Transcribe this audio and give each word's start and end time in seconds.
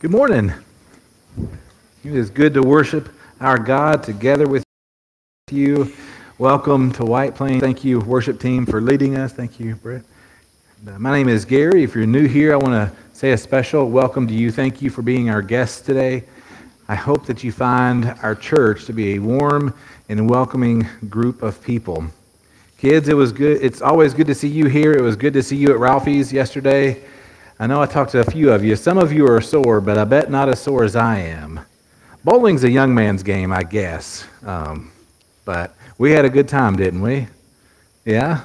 Good 0.00 0.12
morning. 0.12 0.52
It 2.04 2.14
is 2.14 2.30
good 2.30 2.54
to 2.54 2.62
worship 2.62 3.08
our 3.40 3.58
God 3.58 4.04
together 4.04 4.46
with 4.46 4.62
you. 5.50 5.92
Welcome 6.38 6.92
to 6.92 7.04
White 7.04 7.34
Plains. 7.34 7.60
Thank 7.60 7.82
you, 7.82 7.98
worship 7.98 8.38
team, 8.38 8.64
for 8.64 8.80
leading 8.80 9.16
us. 9.16 9.32
Thank 9.32 9.58
you, 9.58 9.74
Brett. 9.74 10.04
Uh, 10.86 11.00
my 11.00 11.10
name 11.10 11.28
is 11.28 11.44
Gary. 11.44 11.82
If 11.82 11.96
you're 11.96 12.06
new 12.06 12.28
here, 12.28 12.52
I 12.52 12.56
want 12.58 12.74
to 12.74 12.96
say 13.12 13.32
a 13.32 13.36
special 13.36 13.90
welcome 13.90 14.28
to 14.28 14.32
you. 14.32 14.52
Thank 14.52 14.80
you 14.80 14.88
for 14.88 15.02
being 15.02 15.30
our 15.30 15.42
guest 15.42 15.84
today. 15.84 16.22
I 16.86 16.94
hope 16.94 17.26
that 17.26 17.42
you 17.42 17.50
find 17.50 18.14
our 18.22 18.36
church 18.36 18.84
to 18.84 18.92
be 18.92 19.16
a 19.16 19.18
warm 19.18 19.74
and 20.08 20.30
welcoming 20.30 20.86
group 21.08 21.42
of 21.42 21.60
people. 21.60 22.04
Kids, 22.76 23.08
it 23.08 23.14
was 23.14 23.32
good. 23.32 23.60
It's 23.60 23.82
always 23.82 24.14
good 24.14 24.28
to 24.28 24.34
see 24.36 24.46
you 24.46 24.66
here. 24.66 24.92
It 24.92 25.02
was 25.02 25.16
good 25.16 25.32
to 25.32 25.42
see 25.42 25.56
you 25.56 25.72
at 25.72 25.80
Ralphie's 25.80 26.32
yesterday. 26.32 27.02
I 27.60 27.66
know 27.66 27.82
I 27.82 27.86
talked 27.86 28.12
to 28.12 28.20
a 28.20 28.24
few 28.24 28.52
of 28.52 28.62
you. 28.62 28.76
Some 28.76 28.98
of 28.98 29.12
you 29.12 29.26
are 29.26 29.40
sore, 29.40 29.80
but 29.80 29.98
I 29.98 30.04
bet 30.04 30.30
not 30.30 30.48
as 30.48 30.62
sore 30.62 30.84
as 30.84 30.94
I 30.94 31.18
am. 31.18 31.58
Bowling's 32.22 32.62
a 32.62 32.70
young 32.70 32.94
man's 32.94 33.24
game, 33.24 33.52
I 33.52 33.64
guess. 33.64 34.24
Um, 34.46 34.92
but 35.44 35.74
we 35.98 36.12
had 36.12 36.24
a 36.24 36.30
good 36.30 36.46
time, 36.46 36.76
didn't 36.76 37.02
we? 37.02 37.26
Yeah? 38.04 38.42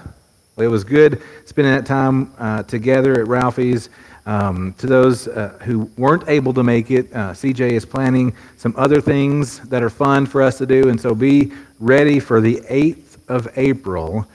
It 0.58 0.68
was 0.68 0.84
good 0.84 1.22
spending 1.46 1.76
that 1.76 1.86
time 1.86 2.34
uh, 2.40 2.64
together 2.64 3.22
at 3.22 3.28
Ralphie's. 3.28 3.92
Um, 4.26 4.74
to 4.80 4.88
those 4.88 5.28
uh, 5.28 5.60
who 5.62 5.92
weren't 5.96 6.28
able 6.28 6.54
to 6.54 6.64
make 6.64 6.90
it, 6.90 7.14
uh, 7.14 7.34
CJ 7.34 7.74
is 7.74 7.86
planning 7.86 8.34
some 8.58 8.74
other 8.78 9.00
things 9.00 9.60
that 9.70 9.84
are 9.84 9.92
fun 9.92 10.26
for 10.26 10.42
us 10.42 10.58
to 10.58 10.66
do, 10.66 10.90
and 10.90 11.00
so 11.00 11.14
be 11.14 11.52
ready 11.80 12.20
for 12.20 12.42
the 12.42 12.62
8th 12.62 13.18
of 13.28 13.48
April. 13.58 14.26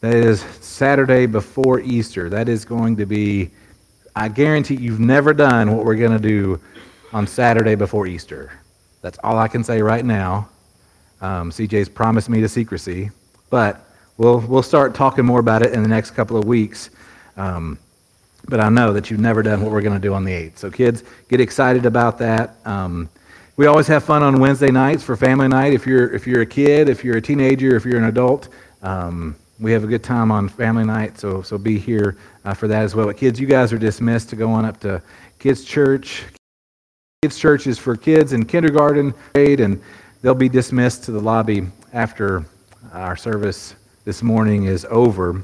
That 0.00 0.14
is 0.14 0.40
Saturday 0.60 1.26
before 1.26 1.80
Easter. 1.80 2.30
That 2.30 2.48
is 2.48 2.64
going 2.64 2.96
to 2.96 3.06
be 3.06 3.50
I 4.16 4.28
guarantee 4.28 4.76
you've 4.76 5.00
never 5.00 5.34
done 5.34 5.76
what 5.76 5.84
we're 5.84 5.96
going 5.96 6.12
to 6.12 6.18
do 6.18 6.60
on 7.12 7.26
Saturday 7.26 7.74
before 7.74 8.06
Easter. 8.06 8.52
That's 9.02 9.18
all 9.24 9.38
I 9.38 9.48
can 9.48 9.64
say 9.64 9.82
right 9.82 10.04
now. 10.04 10.48
Um, 11.20 11.50
CJ's 11.50 11.88
promised 11.88 12.28
me 12.28 12.40
to 12.40 12.48
secrecy, 12.48 13.10
but 13.50 13.80
we'll, 14.16 14.40
we'll 14.40 14.62
start 14.62 14.94
talking 14.94 15.24
more 15.24 15.40
about 15.40 15.62
it 15.62 15.72
in 15.72 15.82
the 15.82 15.88
next 15.88 16.12
couple 16.12 16.36
of 16.36 16.44
weeks. 16.44 16.90
Um, 17.36 17.78
but 18.46 18.60
I 18.60 18.68
know 18.68 18.92
that 18.92 19.10
you've 19.10 19.20
never 19.20 19.42
done 19.42 19.62
what 19.62 19.72
we're 19.72 19.82
going 19.82 20.00
to 20.00 20.00
do 20.00 20.14
on 20.14 20.24
the 20.24 20.32
8th. 20.32 20.58
So, 20.58 20.70
kids, 20.70 21.02
get 21.28 21.40
excited 21.40 21.86
about 21.86 22.18
that. 22.18 22.56
Um, 22.64 23.08
we 23.56 23.66
always 23.66 23.86
have 23.86 24.04
fun 24.04 24.22
on 24.22 24.38
Wednesday 24.38 24.70
nights 24.70 25.02
for 25.02 25.16
family 25.16 25.48
night. 25.48 25.72
If 25.72 25.86
you're, 25.86 26.12
if 26.12 26.26
you're 26.26 26.42
a 26.42 26.46
kid, 26.46 26.88
if 26.88 27.04
you're 27.04 27.16
a 27.16 27.22
teenager, 27.22 27.74
if 27.74 27.84
you're 27.84 27.98
an 27.98 28.04
adult, 28.04 28.48
um, 28.82 29.34
we 29.60 29.72
have 29.72 29.84
a 29.84 29.86
good 29.86 30.02
time 30.02 30.32
on 30.32 30.48
family 30.48 30.84
night, 30.84 31.18
so, 31.18 31.42
so 31.42 31.56
be 31.56 31.78
here 31.78 32.16
uh, 32.44 32.54
for 32.54 32.66
that 32.68 32.82
as 32.82 32.94
well. 32.94 33.06
But 33.06 33.16
kids, 33.16 33.38
you 33.38 33.46
guys 33.46 33.72
are 33.72 33.78
dismissed 33.78 34.28
to 34.30 34.36
go 34.36 34.50
on 34.50 34.64
up 34.64 34.80
to 34.80 35.00
kids' 35.38 35.64
church. 35.64 36.24
Kids' 37.22 37.38
church 37.38 37.66
is 37.66 37.78
for 37.78 37.96
kids 37.96 38.32
in 38.32 38.44
kindergarten 38.44 39.14
grade, 39.32 39.60
and 39.60 39.80
they'll 40.22 40.34
be 40.34 40.48
dismissed 40.48 41.04
to 41.04 41.12
the 41.12 41.20
lobby 41.20 41.66
after 41.92 42.44
our 42.92 43.16
service 43.16 43.74
this 44.04 44.22
morning 44.22 44.64
is 44.64 44.84
over. 44.90 45.42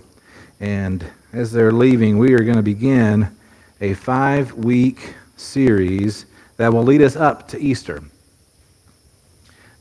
And 0.59 1.07
as 1.33 1.53
they're 1.53 1.73
leaving, 1.73 2.19
we 2.19 2.35
are 2.35 2.43
going 2.43 2.57
to 2.57 2.63
begin 2.63 3.35
a 3.81 3.95
five 3.95 4.53
week 4.55 5.15
series 5.37 6.27
that 6.57 6.73
will 6.73 6.83
lead 6.83 7.01
us 7.01 7.17
up 7.17 7.49
to 7.49 7.61
Easter. 7.61 8.03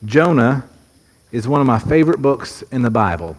Jonah 0.05 0.63
is 1.31 1.47
one 1.47 1.59
of 1.59 1.67
my 1.67 1.79
favorite 1.79 2.21
books 2.21 2.61
in 2.71 2.81
the 2.81 2.89
Bible. 2.89 3.35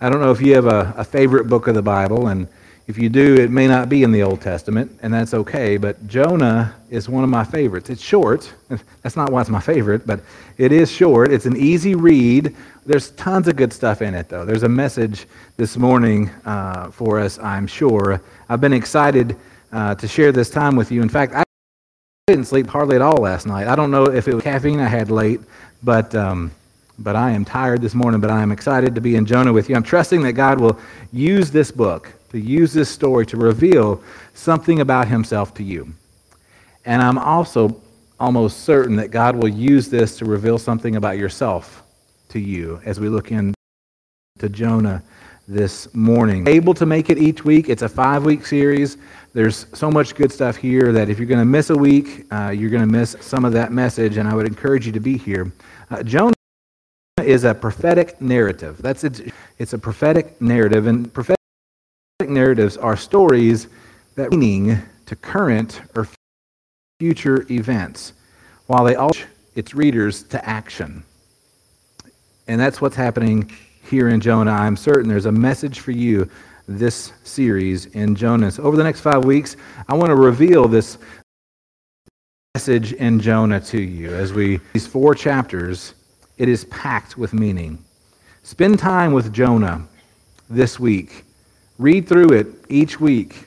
I 0.00 0.10
don't 0.10 0.20
know 0.20 0.30
if 0.30 0.40
you 0.40 0.54
have 0.54 0.66
a, 0.66 0.94
a 0.96 1.04
favorite 1.04 1.48
book 1.48 1.68
of 1.68 1.74
the 1.74 1.82
Bible, 1.82 2.28
and 2.28 2.48
if 2.86 2.98
you 2.98 3.08
do, 3.08 3.36
it 3.36 3.50
may 3.50 3.66
not 3.66 3.88
be 3.88 4.02
in 4.02 4.12
the 4.12 4.22
Old 4.22 4.42
Testament, 4.42 4.98
and 5.02 5.12
that's 5.12 5.32
okay. 5.32 5.78
But 5.78 6.06
Jonah 6.06 6.74
is 6.90 7.08
one 7.08 7.24
of 7.24 7.30
my 7.30 7.42
favorites. 7.42 7.88
It's 7.88 8.02
short. 8.02 8.52
That's 9.02 9.16
not 9.16 9.32
why 9.32 9.40
it's 9.40 9.48
my 9.48 9.60
favorite, 9.60 10.06
but 10.06 10.20
it 10.58 10.70
is 10.70 10.90
short. 10.90 11.32
It's 11.32 11.46
an 11.46 11.56
easy 11.56 11.94
read. 11.94 12.54
There's 12.84 13.10
tons 13.12 13.48
of 13.48 13.56
good 13.56 13.72
stuff 13.72 14.02
in 14.02 14.14
it, 14.14 14.28
though. 14.28 14.44
There's 14.44 14.64
a 14.64 14.68
message 14.68 15.26
this 15.56 15.78
morning 15.78 16.28
uh, 16.44 16.90
for 16.90 17.18
us, 17.18 17.38
I'm 17.38 17.66
sure. 17.66 18.20
I've 18.50 18.60
been 18.60 18.74
excited 18.74 19.36
uh, 19.72 19.94
to 19.94 20.06
share 20.06 20.30
this 20.30 20.50
time 20.50 20.76
with 20.76 20.92
you. 20.92 21.00
In 21.00 21.08
fact, 21.08 21.32
I 21.32 21.42
didn't 22.26 22.44
sleep 22.44 22.66
hardly 22.66 22.96
at 22.96 23.02
all 23.02 23.16
last 23.16 23.46
night. 23.46 23.66
I 23.66 23.76
don't 23.76 23.90
know 23.90 24.04
if 24.04 24.28
it 24.28 24.34
was 24.34 24.44
caffeine 24.44 24.80
I 24.80 24.88
had 24.88 25.10
late, 25.10 25.40
but. 25.82 26.14
Um, 26.14 26.50
but 26.98 27.16
I 27.16 27.30
am 27.30 27.44
tired 27.44 27.82
this 27.82 27.94
morning, 27.94 28.20
but 28.20 28.30
I 28.30 28.42
am 28.42 28.52
excited 28.52 28.94
to 28.94 29.00
be 29.00 29.16
in 29.16 29.26
Jonah 29.26 29.52
with 29.52 29.68
you. 29.68 29.76
I'm 29.76 29.82
trusting 29.82 30.22
that 30.22 30.32
God 30.32 30.60
will 30.60 30.78
use 31.12 31.50
this 31.50 31.70
book, 31.70 32.12
to 32.30 32.38
use 32.38 32.72
this 32.72 32.88
story 32.88 33.26
to 33.26 33.36
reveal 33.36 34.02
something 34.34 34.80
about 34.80 35.08
himself 35.08 35.54
to 35.54 35.62
you. 35.62 35.92
And 36.84 37.02
I'm 37.02 37.18
also 37.18 37.80
almost 38.20 38.60
certain 38.60 38.96
that 38.96 39.10
God 39.10 39.36
will 39.36 39.48
use 39.48 39.88
this 39.88 40.18
to 40.18 40.24
reveal 40.24 40.58
something 40.58 40.96
about 40.96 41.18
yourself 41.18 41.82
to 42.28 42.38
you 42.38 42.80
as 42.84 43.00
we 43.00 43.08
look 43.08 43.32
into 43.32 43.54
Jonah 44.50 45.02
this 45.46 45.92
morning. 45.94 46.48
Able 46.48 46.74
to 46.74 46.86
make 46.86 47.10
it 47.10 47.18
each 47.18 47.44
week. 47.44 47.68
It's 47.68 47.82
a 47.82 47.88
five 47.88 48.24
week 48.24 48.46
series. 48.46 48.96
There's 49.34 49.66
so 49.74 49.90
much 49.90 50.14
good 50.14 50.32
stuff 50.32 50.56
here 50.56 50.92
that 50.92 51.08
if 51.08 51.18
you're 51.18 51.26
going 51.26 51.40
to 51.40 51.44
miss 51.44 51.70
a 51.70 51.76
week, 51.76 52.26
uh, 52.32 52.50
you're 52.50 52.70
going 52.70 52.86
to 52.86 52.92
miss 52.92 53.16
some 53.20 53.44
of 53.44 53.52
that 53.52 53.72
message, 53.72 54.16
and 54.16 54.28
I 54.28 54.34
would 54.34 54.46
encourage 54.46 54.86
you 54.86 54.92
to 54.92 55.00
be 55.00 55.18
here. 55.18 55.52
Uh, 55.90 56.02
Jonah 56.02 56.32
is 57.24 57.44
a 57.44 57.54
prophetic 57.54 58.20
narrative. 58.20 58.78
That's 58.80 59.04
it. 59.04 59.32
It's 59.58 59.72
a 59.72 59.78
prophetic 59.78 60.40
narrative, 60.40 60.86
and 60.86 61.12
prophetic 61.12 61.38
narratives 62.20 62.76
are 62.76 62.96
stories 62.96 63.68
that 64.14 64.30
meaning 64.30 64.78
to 65.06 65.16
current 65.16 65.82
or 65.94 66.08
future 67.00 67.46
events, 67.50 68.12
while 68.66 68.84
they 68.84 68.94
all 68.94 69.12
its 69.54 69.74
readers 69.74 70.22
to 70.24 70.48
action. 70.48 71.02
And 72.46 72.60
that's 72.60 72.80
what's 72.80 72.96
happening 72.96 73.50
here 73.82 74.08
in 74.08 74.20
Jonah. 74.20 74.52
I'm 74.52 74.76
certain 74.76 75.08
there's 75.08 75.26
a 75.26 75.32
message 75.32 75.80
for 75.80 75.92
you 75.92 76.28
this 76.66 77.12
series 77.24 77.86
in 77.86 78.14
Jonah. 78.14 78.50
So 78.50 78.62
over 78.62 78.76
the 78.76 78.84
next 78.84 79.00
five 79.00 79.24
weeks, 79.24 79.56
I 79.88 79.94
want 79.94 80.10
to 80.10 80.16
reveal 80.16 80.66
this 80.66 80.98
message 82.54 82.92
in 82.94 83.20
Jonah 83.20 83.60
to 83.60 83.80
you 83.80 84.14
as 84.14 84.32
we 84.32 84.60
these 84.72 84.86
four 84.86 85.14
chapters 85.14 85.94
it 86.38 86.48
is 86.48 86.64
packed 86.66 87.16
with 87.16 87.32
meaning. 87.32 87.82
Spend 88.42 88.78
time 88.78 89.12
with 89.12 89.32
Jonah 89.32 89.86
this 90.50 90.78
week. 90.78 91.24
Read 91.78 92.06
through 92.06 92.30
it 92.30 92.46
each 92.68 93.00
week 93.00 93.46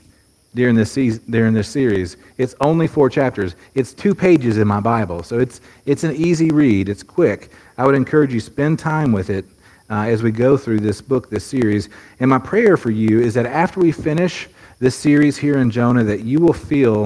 during 0.56 0.76
this, 0.76 0.92
season, 0.92 1.24
during 1.30 1.54
this 1.54 1.70
series. 1.70 2.18
It's 2.38 2.56
only 2.62 2.88
four 2.88 3.10
chapters. 3.10 3.56
It's 3.76 3.94
two 3.94 4.16
pages 4.16 4.58
in 4.58 4.68
my 4.68 4.80
Bible, 4.80 5.24
so 5.24 5.40
it's, 5.40 5.62
it's 5.86 6.04
an 6.04 6.16
easy 6.16 6.50
read. 6.50 6.90
It's 6.90 7.04
quick. 7.04 7.52
I 7.78 7.86
would 7.86 7.96
encourage 7.96 8.34
you 8.34 8.40
spend 8.40 8.80
time 8.80 9.12
with 9.12 9.30
it 9.30 9.46
uh, 9.90 10.02
as 10.02 10.24
we 10.24 10.32
go 10.32 10.58
through 10.58 10.80
this 10.80 11.02
book, 11.02 11.30
this 11.30 11.46
series. 11.46 11.90
And 12.20 12.30
my 12.30 12.40
prayer 12.40 12.76
for 12.76 12.92
you 12.92 13.20
is 13.20 13.34
that 13.36 13.46
after 13.46 13.80
we 13.80 13.92
finish 13.92 14.48
this 14.80 14.96
series 14.96 15.38
here 15.38 15.60
in 15.60 15.72
Jonah, 15.72 16.04
that 16.04 16.22
you 16.22 16.40
will 16.40 16.54
feel 16.54 17.06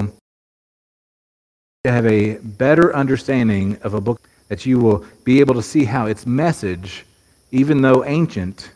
to 1.84 1.90
have 1.90 2.06
a 2.06 2.36
better 2.36 2.94
understanding 2.94 3.76
of 3.82 3.94
a 3.94 4.00
book 4.00 4.20
that 4.52 4.66
you 4.66 4.78
will 4.78 5.02
be 5.24 5.40
able 5.40 5.54
to 5.54 5.62
see 5.62 5.82
how 5.82 6.04
its 6.04 6.26
message, 6.26 7.06
even 7.52 7.80
though 7.80 8.04
ancient, 8.04 8.72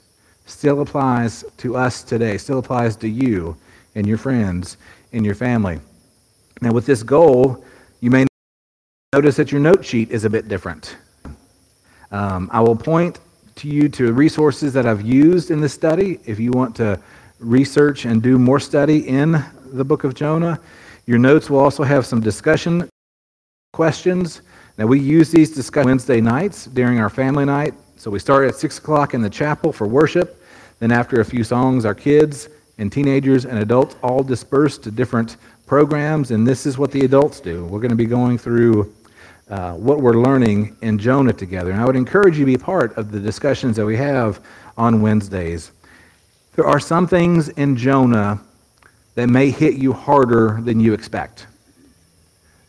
still 0.47 0.81
applies 0.81 1.45
to 1.59 1.77
us 1.77 2.03
today, 2.03 2.39
still 2.39 2.59
applies 2.59 2.97
to 2.97 3.07
you 3.07 3.55
and 3.95 4.07
your 4.07 4.17
friends 4.17 4.79
and 5.13 5.23
your 5.23 5.35
family. 5.35 5.79
Now, 6.63 6.73
with 6.73 6.87
this 6.87 7.03
goal, 7.03 7.63
you 8.01 8.11
may 8.11 8.25
notice 9.13 9.37
that 9.37 9.53
your 9.53 9.61
note 9.61 9.85
sheet 9.85 10.11
is 10.11 10.25
a 10.25 10.31
bit 10.31 10.49
different. 10.49 10.97
Um, 12.11 12.49
I 12.51 12.63
will 12.63 12.75
point 12.75 13.21
to 13.57 13.69
you 13.69 13.91
to 13.91 14.15
resources 14.15 14.73
that 14.73 14.87
I've 14.87 15.03
used 15.03 15.51
in 15.51 15.61
this 15.61 15.75
study 15.75 16.21
if 16.25 16.41
you 16.41 16.53
want 16.53 16.75
to 16.77 16.99
research 17.39 18.07
and 18.07 18.23
do 18.23 18.39
more 18.39 18.61
study 18.61 19.07
in 19.07 19.45
the 19.75 19.85
book 19.85 20.05
of 20.05 20.15
Jonah. 20.15 20.59
Your 21.05 21.19
notes 21.19 21.51
will 21.51 21.59
also 21.59 21.83
have 21.83 22.07
some 22.07 22.23
discussion 22.23 22.89
questions 23.75 24.41
now, 24.79 24.87
we 24.87 25.01
use 25.01 25.31
these 25.31 25.55
discussions 25.55 25.87
Wednesday 25.87 26.21
nights 26.21 26.67
during 26.67 27.01
our 27.01 27.09
family 27.09 27.47
night. 27.47 27.73
So 27.97 28.11
we 28.11 28.19
start 28.19 28.47
at 28.47 28.57
6 28.57 28.77
o'clock 28.77 29.15
in 29.15 29.23
the 29.23 29.31
chapel 29.31 29.73
for 29.73 29.87
worship. 29.87 30.43
Then, 30.81 30.93
after 30.93 31.21
a 31.21 31.25
few 31.25 31.45
songs, 31.45 31.87
our 31.87 31.95
kids 31.95 32.51
and 32.77 32.93
teenagers 32.93 33.47
and 33.47 33.59
adults 33.59 33.97
all 34.03 34.23
disperse 34.23 34.77
to 34.79 34.91
different 34.91 35.39
programs, 35.67 36.31
and 36.31 36.47
this 36.47 36.67
is 36.67 36.77
what 36.77 36.93
the 36.93 37.07
adults 37.07 37.41
do. 37.41 37.65
We're 37.65 37.81
going 37.81 37.91
to 37.91 37.97
be 37.97 38.05
going 38.05 38.37
through 38.37 38.93
uh, 39.49 39.73
what 39.73 40.03
we're 40.03 40.21
learning 40.21 40.77
in 40.83 40.99
Jonah 40.99 41.33
together. 41.33 41.71
And 41.71 41.81
I 41.81 41.87
would 41.87 41.97
encourage 41.97 42.35
you 42.35 42.45
to 42.45 42.53
be 42.53 42.59
part 42.59 42.95
of 42.99 43.11
the 43.11 43.19
discussions 43.19 43.77
that 43.77 43.87
we 43.87 43.97
have 43.97 44.45
on 44.77 45.01
Wednesdays. 45.01 45.73
There 46.55 46.67
are 46.67 46.81
some 46.81 47.07
things 47.07 47.49
in 47.51 47.77
Jonah 47.79 48.41
that 49.15 49.29
may 49.29 49.49
hit 49.51 49.75
you 49.75 49.95
harder 49.95 50.61
than 50.61 50.81
you 50.81 50.93
expect. 50.93 51.47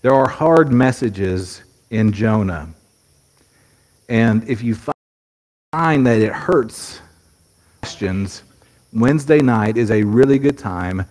There 0.01 0.13
are 0.13 0.29
hard 0.29 0.71
messages 0.71 1.63
in 1.89 2.11
Jonah. 2.11 2.69
And 4.09 4.47
if 4.49 4.63
you 4.63 4.75
find 5.73 6.05
that 6.05 6.19
it 6.19 6.31
hurts 6.31 7.01
questions, 7.81 8.43
Wednesday 8.93 9.39
night 9.39 9.77
is 9.77 9.91
a 9.91 10.03
really 10.03 10.39
good 10.39 10.57
time 10.57 11.05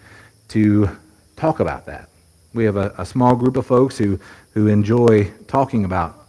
to 0.49 0.89
talk 1.37 1.61
about 1.61 1.87
that. 1.87 2.09
We 2.55 2.65
have 2.65 2.77
a, 2.77 2.95
a 2.97 3.05
small 3.05 3.37
group 3.37 3.57
of 3.57 3.67
folks 3.67 3.99
who, 3.99 4.19
who 4.53 4.69
enjoy 4.69 5.31
talking 5.47 5.85
about 5.85 6.27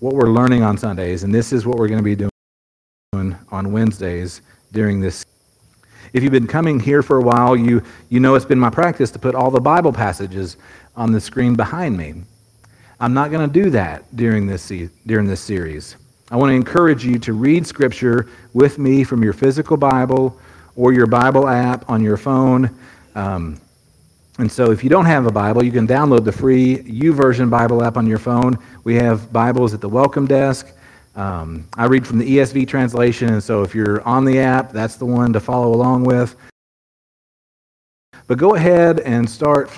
what 0.00 0.14
we're 0.14 0.30
learning 0.30 0.62
on 0.62 0.78
Sundays, 0.78 1.22
and 1.22 1.34
this 1.34 1.52
is 1.52 1.66
what 1.66 1.78
we're 1.78 1.88
going 1.88 1.98
to 1.98 2.04
be 2.04 2.14
doing 2.14 3.36
on 3.50 3.72
Wednesdays 3.72 4.40
during 4.72 5.00
this. 5.00 5.24
If 6.12 6.22
you've 6.22 6.32
been 6.32 6.46
coming 6.46 6.80
here 6.80 7.02
for 7.02 7.18
a 7.18 7.22
while, 7.22 7.56
you, 7.56 7.82
you 8.08 8.20
know 8.20 8.34
it's 8.34 8.44
been 8.44 8.58
my 8.58 8.70
practice 8.70 9.10
to 9.12 9.18
put 9.18 9.34
all 9.34 9.50
the 9.50 9.60
Bible 9.60 9.92
passages 9.92 10.56
on 10.94 11.12
the 11.12 11.20
screen 11.20 11.56
behind 11.56 11.96
me. 11.96 12.22
I'm 12.98 13.12
not 13.12 13.30
going 13.30 13.46
to 13.46 13.62
do 13.62 13.68
that 13.70 14.04
during 14.16 14.46
this, 14.46 14.72
during 15.06 15.26
this 15.26 15.40
series. 15.40 15.96
I 16.30 16.36
want 16.36 16.50
to 16.50 16.54
encourage 16.54 17.04
you 17.04 17.18
to 17.20 17.34
read 17.34 17.66
Scripture 17.66 18.26
with 18.54 18.78
me 18.78 19.04
from 19.04 19.22
your 19.22 19.34
physical 19.34 19.76
Bible 19.76 20.40
or 20.76 20.94
your 20.94 21.06
Bible 21.06 21.46
app 21.46 21.88
on 21.90 22.02
your 22.02 22.16
phone. 22.16 22.74
Um, 23.14 23.60
and 24.38 24.50
so, 24.50 24.70
if 24.70 24.82
you 24.82 24.88
don't 24.88 25.04
have 25.04 25.26
a 25.26 25.30
Bible, 25.30 25.62
you 25.62 25.72
can 25.72 25.86
download 25.86 26.24
the 26.24 26.32
free 26.32 26.78
YouVersion 26.78 27.50
Bible 27.50 27.82
app 27.82 27.98
on 27.98 28.06
your 28.06 28.18
phone. 28.18 28.58
We 28.84 28.94
have 28.96 29.30
Bibles 29.30 29.74
at 29.74 29.80
the 29.82 29.88
welcome 29.88 30.26
desk. 30.26 30.72
Um, 31.16 31.68
I 31.76 31.84
read 31.84 32.06
from 32.06 32.18
the 32.18 32.38
ESV 32.38 32.66
translation, 32.66 33.28
and 33.28 33.42
so 33.42 33.62
if 33.62 33.74
you're 33.74 34.02
on 34.02 34.24
the 34.24 34.38
app, 34.38 34.72
that's 34.72 34.96
the 34.96 35.06
one 35.06 35.32
to 35.34 35.40
follow 35.40 35.74
along 35.74 36.04
with. 36.04 36.34
But 38.26 38.38
go 38.38 38.54
ahead 38.54 39.00
and 39.00 39.28
start 39.28 39.70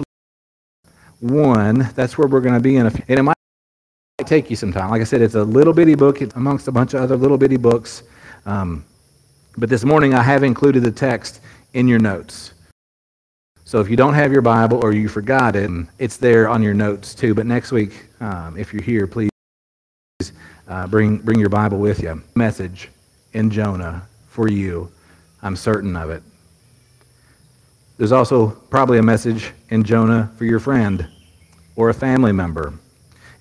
one. 1.20 1.91
That's 1.94 2.17
where 2.17 2.29
we're 2.29 2.41
going 2.41 2.55
to 2.55 2.61
be 2.61 2.76
in 2.76 2.87
a. 2.87 2.93
And 3.09 3.19
it 3.19 3.23
might 3.23 3.37
take 4.25 4.50
you 4.50 4.56
some 4.56 4.73
time. 4.73 4.91
Like 4.91 5.00
I 5.00 5.05
said, 5.05 5.23
it's 5.23 5.35
a 5.35 5.43
little 5.43 5.73
bitty 5.73 5.94
book 5.94 6.23
it's 6.23 6.35
amongst 6.35 6.69
a 6.69 6.73
bunch 6.73 6.94
of 6.94 7.03
other 7.03 7.17
little 7.17 7.38
bitty 7.38 7.56
books. 7.56 8.03
Um, 8.47 8.85
but 9.56 9.69
this 9.69 9.85
morning, 9.85 10.15
I 10.15 10.23
have 10.23 10.43
included 10.43 10.82
the 10.82 10.91
text 10.91 11.41
in 11.75 11.88
your 11.88 11.99
notes. 11.99 12.55
So 13.65 13.81
if 13.81 13.91
you 13.91 13.97
don't 13.97 14.15
have 14.15 14.32
your 14.32 14.41
Bible 14.41 14.81
or 14.82 14.93
you 14.93 15.09
forgot 15.09 15.55
it, 15.55 15.70
it's 15.99 16.17
there 16.17 16.49
on 16.49 16.62
your 16.62 16.73
notes 16.75 17.15
too. 17.15 17.35
But 17.35 17.47
next 17.47 17.71
week, 17.71 18.06
um, 18.21 18.56
if 18.56 18.73
you're 18.73 18.82
here, 18.82 19.06
please 19.06 19.31
uh, 20.69 20.87
bring, 20.87 21.19
bring 21.19 21.38
your 21.38 21.50
Bible 21.50 21.79
with 21.79 22.03
you. 22.03 22.23
Message 22.35 22.88
in 23.35 23.50
Jonah 23.50 24.06
for 24.26 24.49
you. 24.49 24.91
I'm 25.43 25.55
certain 25.55 25.97
of 25.97 26.11
it. 26.11 26.23
There's 27.99 28.12
also 28.12 28.50
probably 28.71 28.99
a 28.99 29.03
message 29.03 29.53
in 29.71 29.83
Jonah 29.83 30.31
for 30.39 30.45
your 30.45 30.61
friend 30.61 31.09
or 31.75 31.91
a 31.91 31.95
family 31.95 32.31
member. 32.31 32.73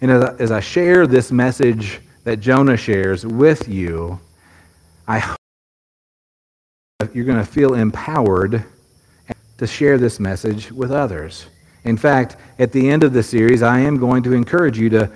And 0.01 0.11
as 0.11 0.51
I, 0.51 0.59
share 0.59 1.05
this 1.05 1.31
message 1.31 1.99
that 2.23 2.39
Jonah 2.39 2.75
shares 2.75 3.23
with 3.25 3.69
you, 3.69 4.19
I 5.07 5.19
hope 5.19 5.37
you're 7.13 7.25
going 7.25 7.37
to 7.37 7.45
feel 7.45 7.75
empowered 7.75 8.65
to 9.59 9.67
share 9.67 9.99
this 9.99 10.19
message 10.19 10.71
with 10.71 10.91
others. 10.91 11.45
In 11.83 11.95
fact, 11.95 12.37
at 12.57 12.71
the 12.71 12.89
end 12.89 13.03
of 13.03 13.13
the 13.13 13.23
series, 13.23 13.61
I 13.61 13.79
am 13.79 13.97
going 13.97 14.23
to 14.23 14.33
encourage 14.33 14.79
you 14.79 14.89
to 14.89 15.11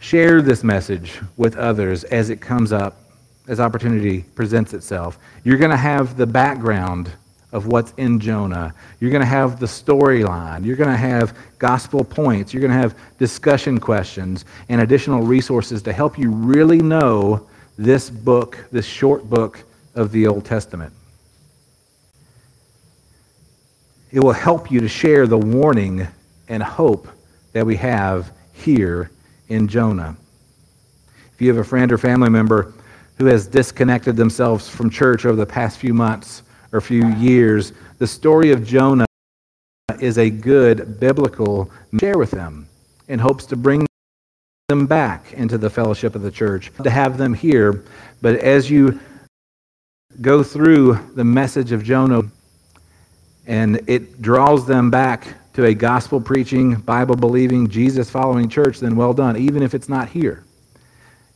share 0.00 0.42
this 0.42 0.62
message 0.62 1.18
with 1.38 1.56
others 1.56 2.04
as 2.04 2.28
it 2.28 2.42
comes 2.42 2.72
up, 2.72 3.00
as 3.48 3.58
opportunity 3.58 4.22
presents 4.34 4.74
itself. 4.74 5.18
You're 5.44 5.58
going 5.58 5.70
to 5.70 5.76
have 5.78 6.18
the 6.18 6.26
background 6.26 7.10
of 7.52 7.66
what's 7.66 7.92
in 7.96 8.18
Jonah. 8.18 8.74
You're 9.00 9.10
going 9.10 9.22
to 9.22 9.26
have 9.26 9.60
the 9.60 9.66
storyline. 9.66 10.64
You're 10.64 10.76
going 10.76 10.90
to 10.90 10.96
have 10.96 11.36
gospel 11.58 12.04
points. 12.04 12.52
You're 12.52 12.60
going 12.60 12.72
to 12.72 12.78
have 12.78 12.96
discussion 13.18 13.78
questions 13.78 14.44
and 14.68 14.80
additional 14.80 15.22
resources 15.22 15.82
to 15.82 15.92
help 15.92 16.18
you 16.18 16.30
really 16.30 16.78
know 16.78 17.48
this 17.78 18.10
book, 18.10 18.58
this 18.72 18.86
short 18.86 19.28
book 19.28 19.62
of 19.94 20.12
the 20.12 20.26
Old 20.26 20.44
Testament. 20.44 20.92
It 24.10 24.20
will 24.20 24.32
help 24.32 24.70
you 24.70 24.80
to 24.80 24.88
share 24.88 25.26
the 25.26 25.38
warning 25.38 26.06
and 26.48 26.62
hope 26.62 27.08
that 27.52 27.66
we 27.66 27.76
have 27.76 28.32
here 28.52 29.10
in 29.48 29.68
Jonah. 29.68 30.16
If 31.34 31.42
you 31.42 31.48
have 31.48 31.58
a 31.58 31.68
friend 31.68 31.92
or 31.92 31.98
family 31.98 32.30
member 32.30 32.72
who 33.18 33.26
has 33.26 33.46
disconnected 33.46 34.16
themselves 34.16 34.68
from 34.68 34.90
church 34.90 35.24
over 35.24 35.36
the 35.36 35.46
past 35.46 35.78
few 35.78 35.94
months 35.94 36.42
or 36.76 36.80
few 36.82 37.08
years, 37.14 37.72
the 37.98 38.06
story 38.06 38.52
of 38.52 38.64
Jonah 38.66 39.06
is 39.98 40.18
a 40.18 40.28
good 40.28 41.00
biblical 41.00 41.70
share 41.98 42.18
with 42.18 42.30
them 42.30 42.68
in 43.08 43.18
hopes 43.18 43.46
to 43.46 43.56
bring 43.56 43.86
them 44.68 44.86
back 44.86 45.32
into 45.32 45.56
the 45.56 45.70
fellowship 45.70 46.14
of 46.14 46.22
the 46.22 46.30
church, 46.30 46.70
to 46.82 46.90
have 46.90 47.16
them 47.16 47.32
here. 47.32 47.84
But 48.20 48.36
as 48.36 48.70
you 48.70 49.00
go 50.20 50.42
through 50.42 50.98
the 51.14 51.24
message 51.24 51.72
of 51.72 51.82
Jonah, 51.82 52.22
and 53.46 53.80
it 53.88 54.20
draws 54.20 54.66
them 54.66 54.90
back 54.90 55.28
to 55.54 55.64
a 55.64 55.72
gospel 55.72 56.20
preaching, 56.20 56.74
Bible 56.74 57.16
believing, 57.16 57.68
Jesus 57.68 58.10
following 58.10 58.48
church, 58.48 58.80
then 58.80 58.96
well 58.96 59.14
done, 59.14 59.36
even 59.36 59.62
if 59.62 59.72
it's 59.72 59.88
not 59.88 60.08
here. 60.08 60.44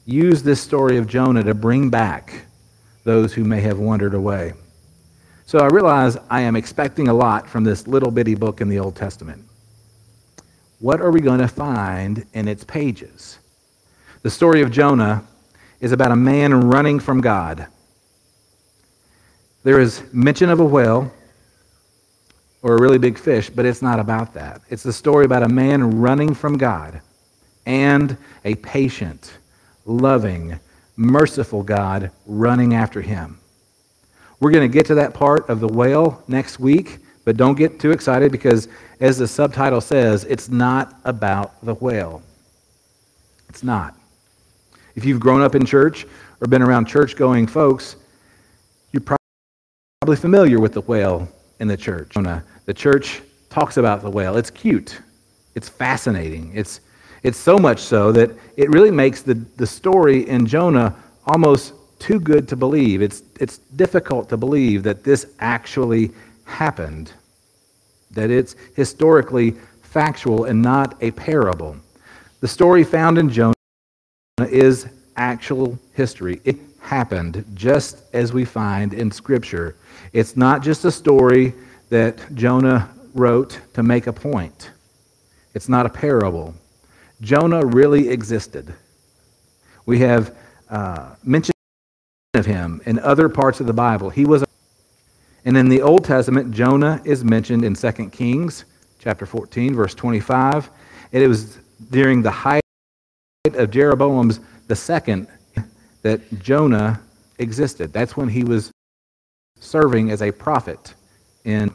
Use 0.05 0.43
this 0.43 0.61
story 0.61 0.99
of 0.99 1.07
Jonah 1.07 1.45
to 1.45 1.55
bring 1.55 1.89
back 1.89 2.45
those 3.05 3.33
who 3.33 3.45
may 3.45 3.61
have 3.61 3.79
wandered 3.79 4.13
away. 4.13 4.53
So 5.51 5.59
I 5.59 5.67
realize 5.67 6.17
I 6.31 6.43
am 6.43 6.55
expecting 6.55 7.09
a 7.09 7.13
lot 7.13 7.49
from 7.49 7.65
this 7.65 7.89
little 7.89 8.13
bitty 8.13 8.37
book 8.37 8.61
in 8.61 8.69
the 8.69 8.79
Old 8.79 8.95
Testament. 8.95 9.45
What 10.79 11.01
are 11.01 11.11
we 11.11 11.21
going 11.21 11.41
to 11.41 11.49
find 11.49 12.25
in 12.35 12.47
its 12.47 12.63
pages? 12.63 13.41
The 14.23 14.31
story 14.31 14.63
of 14.63 14.71
Jonah 14.71 15.25
is 15.81 15.91
about 15.91 16.13
a 16.13 16.17
man 16.17 16.55
running 16.71 17.01
from 17.01 17.21
God. 17.21 17.67
There 19.65 19.81
is 19.81 20.05
mention 20.13 20.51
of 20.51 20.61
a 20.61 20.65
whale 20.65 21.13
or 22.63 22.77
a 22.77 22.81
really 22.81 22.99
big 22.99 23.19
fish, 23.19 23.51
but 23.51 23.67
it's 23.67 23.83
not 23.83 23.99
about 23.99 24.33
that. 24.35 24.63
It's 24.69 24.85
the 24.85 24.93
story 24.93 25.25
about 25.25 25.43
a 25.43 25.49
man 25.49 26.01
running 26.01 26.33
from 26.33 26.59
God 26.59 27.01
and 27.67 28.17
a 28.45 28.55
patient, 28.55 29.39
loving, 29.85 30.61
merciful 30.95 31.65
God 31.65 32.13
running 32.25 32.75
after 32.77 33.01
him. 33.01 33.40
We're 34.41 34.51
going 34.51 34.69
to 34.69 34.73
get 34.73 34.87
to 34.87 34.95
that 34.97 35.13
part 35.13 35.49
of 35.49 35.61
the 35.61 35.69
whale 35.69 36.25
next 36.27 36.59
week, 36.59 36.99
but 37.25 37.37
don't 37.37 37.57
get 37.57 37.79
too 37.79 37.91
excited 37.93 38.33
because, 38.33 38.69
as 39.01 39.19
the 39.19 39.29
subtitle 39.29 39.83
says, 39.83 40.25
it's 40.25 40.49
not 40.49 40.99
about 41.05 41.63
the 41.65 41.75
whale. 41.75 42.23
It's 43.51 43.63
not. 43.63 43.95
If 44.95 45.05
you've 45.05 45.21
grown 45.21 45.43
up 45.43 45.55
in 45.55 45.67
church 45.67 46.07
or 46.41 46.49
been 46.49 46.63
around 46.63 46.87
church 46.87 47.17
going 47.17 47.47
folks, 47.47 47.97
you're 48.93 49.03
probably 49.03 50.17
familiar 50.17 50.59
with 50.59 50.73
the 50.73 50.81
whale 50.81 51.29
in 51.59 51.69
the 51.69 51.77
church. 51.77 52.15
The 52.15 52.75
church 52.75 53.23
talks 53.51 53.77
about 53.77 54.03
the 54.03 54.11
whale. 54.11 54.37
It's 54.37 54.51
cute. 54.51 55.01
It's 55.55 55.69
fascinating. 55.69 56.53
It's, 56.55 56.81
it's 57.23 57.39
so 57.39 57.59
much 57.59 57.81
so 57.81 58.11
that 58.13 58.31
it 58.57 58.71
really 58.71 58.91
makes 58.91 59.23
the, 59.23 59.35
the 59.57 59.67
story 59.67 60.27
in 60.29 60.47
Jonah 60.47 60.97
almost 61.27 61.75
too 62.01 62.19
good 62.19 62.49
to 62.49 62.57
believe. 62.57 63.03
It's, 63.03 63.23
it's 63.39 63.59
difficult 63.59 64.29
to 64.31 64.37
believe 64.37 64.83
that 64.83 65.05
this 65.05 65.27
actually 65.39 66.11
happened, 66.45 67.13
that 68.11 68.31
it's 68.31 68.57
historically 68.75 69.53
factual 69.83 70.47
and 70.47 70.61
not 70.61 70.97
a 71.03 71.13
parable. 71.13 71.77
The 72.41 72.49
story 72.49 72.83
found 72.83 73.19
in 73.19 73.31
Jonah 73.31 73.55
is 74.49 74.89
actual 75.17 75.79
history. 75.93 76.41
It 76.45 76.57
happened 76.81 77.45
just 77.55 78.03
as 78.15 78.33
we 78.33 78.45
find 78.45 78.95
in 78.95 79.11
Scripture. 79.11 79.77
It's 80.13 80.37
not 80.37 80.63
just 80.63 80.85
a 80.85 80.91
story 80.91 81.55
that 81.91 82.35
Jonah 82.35 82.89
wrote 83.15 83.61
to 83.75 83.83
make 83.83 84.07
a 84.07 84.13
point, 84.13 84.71
it's 85.55 85.69
not 85.69 85.85
a 85.87 85.91
parable. 85.91 86.55
Jonah 87.21 87.67
really 87.67 88.09
existed. 88.09 88.75
We 89.85 89.99
have 89.99 90.35
uh, 90.71 91.11
mention 91.23 91.50
of 92.35 92.47
him 92.47 92.81
in 92.87 92.99
other 93.01 93.29
parts 93.29 93.59
of 93.59 93.67
the 93.67 93.73
Bible. 93.73 94.09
He 94.09 94.25
was, 94.25 94.43
a, 94.43 94.47
and 95.45 95.57
in 95.57 95.69
the 95.69 95.83
Old 95.83 96.05
Testament, 96.05 96.53
Jonah 96.55 97.03
is 97.05 97.25
mentioned 97.25 97.65
in 97.65 97.75
2 97.75 97.93
Kings 98.11 98.67
chapter 99.01 99.27
14, 99.27 99.75
verse 99.75 99.95
25, 99.95 100.71
and 101.13 101.23
it 101.23 101.27
was 101.27 101.57
during 101.91 102.23
the 102.23 102.31
height 102.31 102.63
of 103.55 103.71
Jeroboam's 103.73 104.39
the 104.69 104.77
second 104.77 105.27
that 106.03 106.21
Jonah 106.41 107.01
existed. 107.39 107.93
That's 107.93 108.17
when 108.17 108.29
he 108.29 108.45
was 108.45 108.71
serving 109.59 110.13
as 110.13 110.23
a 110.23 110.31
prophet. 110.31 110.95
In, 111.45 111.75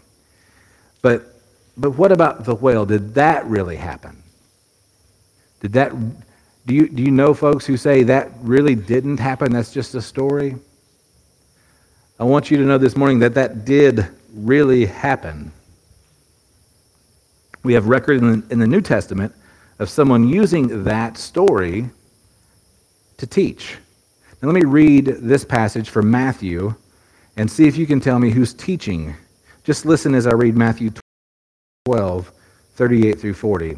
but, 1.02 1.34
but 1.76 1.92
what 1.92 2.14
about 2.14 2.46
the 2.46 2.56
whale? 2.56 2.86
Did 2.86 3.14
that 3.16 3.46
really 3.46 3.76
happen? 3.76 4.24
Did 5.60 5.74
that, 5.74 5.92
do 6.66 6.74
you, 6.74 6.90
do 6.90 7.04
you 7.04 7.12
know 7.12 7.34
folks 7.34 7.66
who 7.66 7.78
say 7.78 8.04
that 8.04 8.32
really 8.42 8.74
didn't 8.74 9.20
happen? 9.20 9.52
That's 9.52 9.72
just 9.72 9.94
a 9.94 10.02
story? 10.02 10.56
I 12.20 12.24
want 12.24 12.50
you 12.50 12.58
to 12.58 12.64
know 12.64 12.78
this 12.78 12.96
morning 12.96 13.20
that 13.20 13.36
that 13.36 13.66
did 13.66 14.08
really 14.34 14.86
happen. 14.86 15.52
We 17.64 17.74
have 17.74 17.88
record 17.88 18.18
in 18.18 18.42
the, 18.42 18.54
in 18.54 18.60
the 18.60 18.68
New 18.68 18.82
Testament 18.82 19.34
of 19.80 19.90
someone 19.90 20.28
using 20.28 20.84
that 20.86 21.18
story 21.18 21.90
to 23.18 23.28
teach. 23.28 23.78
Now, 24.42 24.48
let 24.50 24.56
me 24.56 24.66
read 24.66 25.06
this 25.06 25.46
passage 25.46 25.90
from 25.90 26.10
Matthew 26.10 26.74
and 27.38 27.50
see 27.50 27.68
if 27.68 27.78
you 27.78 27.86
can 27.86 28.00
tell 28.00 28.20
me 28.20 28.32
who's 28.32 28.54
teaching. 28.54 29.16
Just 29.64 29.86
listen 29.86 30.16
as 30.16 30.26
I 30.26 30.34
read 30.34 30.56
Matthew 30.56 30.92
12, 31.86 32.32
38 32.76 33.20
through 33.20 33.34
40. 33.34 33.78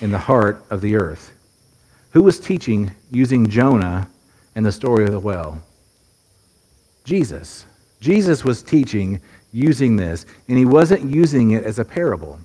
in 0.00 0.10
the 0.10 0.18
heart 0.18 0.64
of 0.70 0.80
the 0.80 0.96
earth. 0.96 1.32
Who 2.12 2.22
was 2.22 2.40
teaching 2.40 2.92
using 3.10 3.48
Jonah 3.48 4.08
and 4.54 4.64
the 4.64 4.72
story 4.72 5.04
of 5.04 5.12
the 5.12 5.20
well? 5.20 5.62
Jesus. 7.04 7.64
Jesus 8.00 8.44
was 8.44 8.62
teaching 8.62 9.20
using 9.52 9.96
this, 9.96 10.26
and 10.48 10.56
he 10.56 10.64
wasn't 10.64 11.10
using 11.10 11.52
it 11.52 11.64
as 11.64 11.78
a 11.78 11.84
parable. 11.84 12.38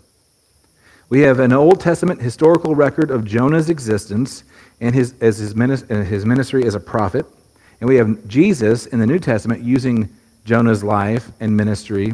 We 1.09 1.21
have 1.21 1.39
an 1.39 1.53
Old 1.53 1.79
Testament 1.79 2.21
historical 2.21 2.75
record 2.75 3.11
of 3.11 3.25
Jonah's 3.25 3.69
existence 3.69 4.43
and 4.81 4.95
his, 4.95 5.13
as 5.21 5.37
his, 5.37 5.53
uh, 5.53 6.05
his 6.07 6.25
ministry 6.25 6.65
as 6.65 6.75
a 6.75 6.79
prophet. 6.79 7.25
And 7.79 7.87
we 7.87 7.97
have 7.97 8.27
Jesus 8.27 8.87
in 8.87 8.99
the 8.99 9.05
New 9.05 9.19
Testament 9.19 9.61
using 9.61 10.09
Jonah's 10.45 10.83
life 10.83 11.31
and 11.39 11.55
ministry 11.55 12.13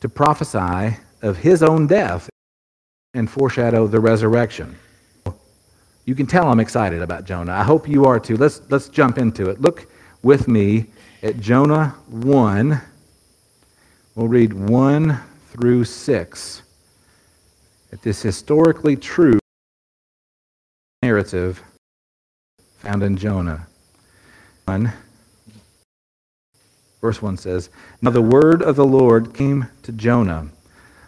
to 0.00 0.08
prophesy 0.08 0.96
of 1.22 1.38
his 1.38 1.62
own 1.62 1.86
death 1.86 2.28
and 3.16 3.30
foreshadow 3.30 3.86
the 3.86 4.00
resurrection. 4.00 4.76
You 6.04 6.14
can 6.14 6.26
tell 6.26 6.48
I'm 6.48 6.60
excited 6.60 7.02
about 7.02 7.24
Jonah. 7.24 7.52
I 7.52 7.64
hope 7.64 7.88
you 7.88 8.04
are 8.04 8.20
too. 8.20 8.36
Let's, 8.36 8.60
let's 8.70 8.88
jump 8.88 9.18
into 9.18 9.50
it. 9.50 9.60
Look 9.60 9.90
with 10.22 10.46
me 10.46 10.86
at 11.22 11.40
Jonah 11.40 11.94
1. 12.08 12.80
We'll 14.14 14.28
read 14.28 14.52
1 14.52 15.20
through 15.48 15.84
6 15.84 16.62
at 17.92 18.02
this 18.02 18.22
historically 18.22 18.96
true 18.96 19.38
narrative 21.02 21.62
found 22.78 23.02
in 23.02 23.16
Jonah. 23.16 23.66
1 24.66 24.92
Verse 27.00 27.22
1 27.22 27.36
says, 27.36 27.70
Now 28.02 28.10
the 28.10 28.20
word 28.20 28.62
of 28.62 28.74
the 28.74 28.84
Lord 28.84 29.32
came 29.34 29.68
to 29.84 29.92
Jonah, 29.92 30.48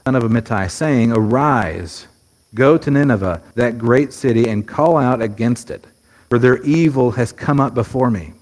son 0.08 0.14
of 0.14 0.22
Amittai, 0.22 0.70
saying, 0.70 1.12
Arise, 1.12 2.06
go 2.54 2.78
to 2.78 2.90
Nineveh, 2.90 3.42
that 3.56 3.76
great 3.76 4.10
city, 4.10 4.48
and 4.48 4.66
call 4.66 4.96
out 4.96 5.20
against 5.20 5.70
it, 5.70 5.86
for 6.30 6.38
their 6.38 6.62
evil 6.62 7.10
has 7.10 7.30
come 7.30 7.60
up 7.60 7.74
before 7.74 8.10
me. 8.10 8.32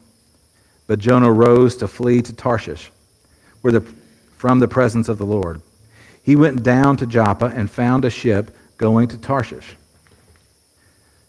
But 0.86 1.00
Jonah 1.00 1.32
rose 1.32 1.76
to 1.78 1.88
flee 1.88 2.22
to 2.22 2.32
Tarshish, 2.32 2.92
where 3.62 3.72
the, 3.72 3.80
from 3.80 4.60
the 4.60 4.68
presence 4.68 5.08
of 5.08 5.18
the 5.18 5.26
Lord. 5.26 5.60
He 6.22 6.36
went 6.36 6.62
down 6.62 6.98
to 6.98 7.06
Joppa 7.06 7.46
and 7.46 7.68
found 7.68 8.04
a 8.04 8.10
ship 8.10 8.56
going 8.76 9.08
to 9.08 9.18
Tarshish. 9.18 9.74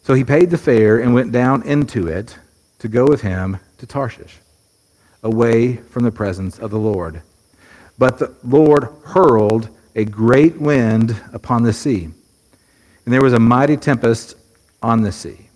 So 0.03 0.13
he 0.13 0.24
paid 0.24 0.51
the 0.51 0.58
fare 0.60 1.00
and 1.00 1.15
went 1.15 1.32
down 1.32 1.63
into 1.63 2.06
it 2.06 2.38
to 2.77 2.88
go 2.88 3.08
with 3.08 3.22
him 3.22 3.58
to 3.79 3.88
Tarshish 3.88 4.38
away 5.24 5.77
from 5.77 6.03
the 6.03 6.12
presence 6.12 6.60
of 6.60 6.70
the 6.70 6.77
Lord. 6.77 7.24
But 7.98 8.20
the 8.20 8.36
Lord 8.44 8.88
hurled 9.03 9.70
a 9.97 10.05
great 10.05 10.55
wind 10.61 11.19
upon 11.33 11.63
the 11.63 11.73
sea, 11.73 12.05
and 12.05 13.13
there 13.13 13.21
was 13.21 13.33
a 13.33 13.39
mighty 13.39 13.75
tempest 13.75 14.35
on 14.81 15.01
the 15.01 15.11
sea, 15.11 15.49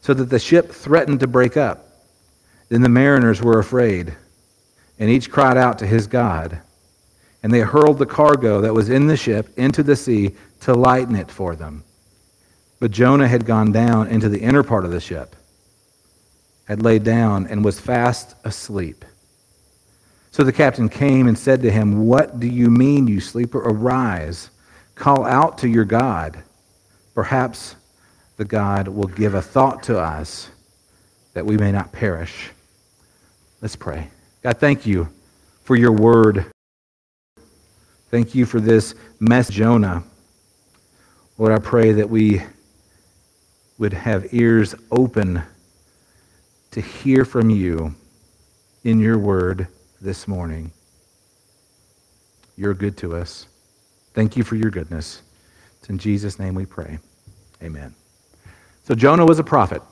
so 0.00 0.14
that 0.14 0.30
the 0.30 0.38
ship 0.38 0.70
threatened 0.70 1.20
to 1.20 1.26
break 1.26 1.58
up. 1.58 1.86
Then 2.70 2.80
the 2.80 2.88
mariners 2.88 3.42
were 3.42 3.58
afraid, 3.58 4.16
and 4.98 5.10
each 5.10 5.30
cried 5.30 5.58
out 5.58 5.78
to 5.80 5.86
his 5.86 6.06
God. 6.06 6.62
And 7.42 7.52
they 7.52 7.60
hurled 7.60 7.98
the 7.98 8.06
cargo 8.06 8.62
that 8.62 8.72
was 8.72 8.88
in 8.88 9.06
the 9.06 9.16
ship 9.16 9.50
into 9.58 9.82
the 9.82 9.94
sea 9.94 10.34
to 10.60 10.72
lighten 10.72 11.14
it 11.14 11.30
for 11.30 11.54
them. 11.54 11.84
But 12.80 12.90
Jonah 12.90 13.28
had 13.28 13.44
gone 13.44 13.70
down 13.70 14.08
into 14.08 14.30
the 14.30 14.40
inner 14.40 14.62
part 14.62 14.86
of 14.86 14.90
the 14.90 15.00
ship 15.00 15.36
had 16.66 16.82
laid 16.82 17.04
down 17.04 17.46
and 17.46 17.64
was 17.64 17.80
fast 17.80 18.34
asleep. 18.44 19.04
So 20.36 20.44
the 20.44 20.52
captain 20.52 20.90
came 20.90 21.28
and 21.28 21.38
said 21.38 21.62
to 21.62 21.70
him, 21.70 22.06
What 22.06 22.40
do 22.40 22.46
you 22.46 22.68
mean, 22.68 23.08
you 23.08 23.20
sleeper? 23.20 23.58
Arise, 23.58 24.50
call 24.94 25.24
out 25.24 25.56
to 25.60 25.66
your 25.66 25.86
God. 25.86 26.42
Perhaps 27.14 27.74
the 28.36 28.44
God 28.44 28.86
will 28.86 29.06
give 29.06 29.32
a 29.32 29.40
thought 29.40 29.84
to 29.84 29.98
us 29.98 30.50
that 31.32 31.46
we 31.46 31.56
may 31.56 31.72
not 31.72 31.90
perish. 31.90 32.50
Let's 33.62 33.76
pray. 33.76 34.10
God, 34.42 34.58
thank 34.58 34.84
you 34.84 35.08
for 35.62 35.74
your 35.74 35.92
word. 35.92 36.44
Thank 38.10 38.34
you 38.34 38.44
for 38.44 38.60
this 38.60 38.94
mess, 39.18 39.48
Jonah. 39.48 40.04
Lord, 41.38 41.52
I 41.52 41.60
pray 41.60 41.92
that 41.92 42.10
we 42.10 42.42
would 43.78 43.94
have 43.94 44.34
ears 44.34 44.74
open 44.90 45.42
to 46.72 46.80
hear 46.82 47.24
from 47.24 47.48
you 47.48 47.94
in 48.84 49.00
your 49.00 49.16
word 49.16 49.68
this 50.00 50.28
morning. 50.28 50.72
You're 52.56 52.74
good 52.74 52.96
to 52.98 53.16
us. 53.16 53.46
Thank 54.14 54.36
you 54.36 54.44
for 54.44 54.56
your 54.56 54.70
goodness. 54.70 55.22
It's 55.78 55.90
in 55.90 55.98
Jesus' 55.98 56.38
name 56.38 56.54
we 56.54 56.66
pray. 56.66 56.98
Amen. 57.62 57.94
So 58.84 58.94
Jonah 58.94 59.26
was 59.26 59.38
a 59.38 59.44
prophet. 59.44 59.82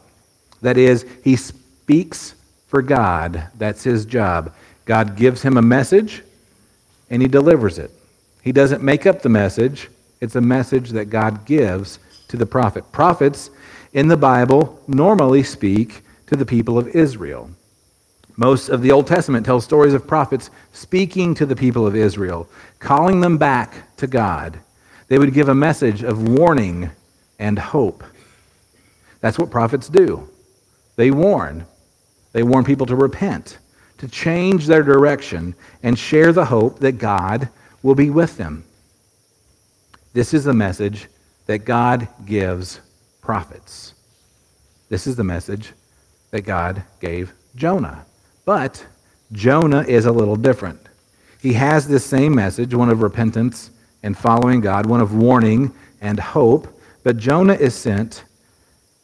That 0.62 0.78
is, 0.78 1.04
he 1.22 1.36
speaks 1.36 2.34
for 2.66 2.82
God. 2.82 3.48
That's 3.56 3.82
his 3.84 4.06
job. 4.06 4.54
God 4.84 5.16
gives 5.16 5.42
him 5.42 5.56
a 5.56 5.62
message 5.62 6.22
and 7.10 7.20
he 7.20 7.28
delivers 7.28 7.78
it. 7.78 7.90
He 8.42 8.52
doesn't 8.52 8.82
make 8.82 9.06
up 9.06 9.22
the 9.22 9.28
message, 9.28 9.88
it's 10.20 10.36
a 10.36 10.40
message 10.40 10.90
that 10.90 11.06
God 11.06 11.44
gives 11.44 11.98
to 12.28 12.36
the 12.36 12.46
prophet. 12.46 12.90
Prophets 12.92 13.50
in 13.92 14.08
the 14.08 14.16
Bible 14.16 14.82
normally 14.86 15.42
speak 15.42 16.02
to 16.26 16.36
the 16.36 16.46
people 16.46 16.78
of 16.78 16.88
Israel. 16.88 17.50
Most 18.36 18.68
of 18.68 18.82
the 18.82 18.90
Old 18.90 19.06
Testament 19.06 19.46
tells 19.46 19.64
stories 19.64 19.94
of 19.94 20.06
prophets 20.06 20.50
speaking 20.72 21.34
to 21.34 21.46
the 21.46 21.54
people 21.54 21.86
of 21.86 21.94
Israel, 21.94 22.48
calling 22.80 23.20
them 23.20 23.38
back 23.38 23.96
to 23.96 24.06
God. 24.06 24.58
They 25.08 25.18
would 25.18 25.34
give 25.34 25.48
a 25.48 25.54
message 25.54 26.02
of 26.02 26.28
warning 26.28 26.90
and 27.38 27.58
hope. 27.58 28.02
That's 29.20 29.38
what 29.38 29.50
prophets 29.50 29.88
do. 29.88 30.28
They 30.96 31.10
warn. 31.10 31.66
They 32.32 32.42
warn 32.42 32.64
people 32.64 32.86
to 32.86 32.96
repent, 32.96 33.58
to 33.98 34.08
change 34.08 34.66
their 34.66 34.82
direction, 34.82 35.54
and 35.82 35.96
share 35.96 36.32
the 36.32 36.44
hope 36.44 36.80
that 36.80 36.98
God 36.98 37.48
will 37.82 37.94
be 37.94 38.10
with 38.10 38.36
them. 38.36 38.64
This 40.12 40.34
is 40.34 40.44
the 40.44 40.54
message 40.54 41.08
that 41.46 41.64
God 41.64 42.08
gives 42.24 42.80
prophets. 43.20 43.94
This 44.88 45.06
is 45.06 45.16
the 45.16 45.24
message 45.24 45.72
that 46.30 46.42
God 46.42 46.82
gave 47.00 47.32
Jonah. 47.54 48.04
But 48.44 48.84
Jonah 49.32 49.82
is 49.82 50.06
a 50.06 50.12
little 50.12 50.36
different. 50.36 50.80
He 51.40 51.54
has 51.54 51.86
this 51.86 52.04
same 52.04 52.34
message, 52.34 52.74
one 52.74 52.90
of 52.90 53.02
repentance 53.02 53.70
and 54.02 54.16
following 54.16 54.60
God, 54.60 54.86
one 54.86 55.00
of 55.00 55.14
warning 55.14 55.74
and 56.00 56.18
hope, 56.18 56.68
but 57.02 57.16
Jonah 57.16 57.54
is 57.54 57.74
sent 57.74 58.24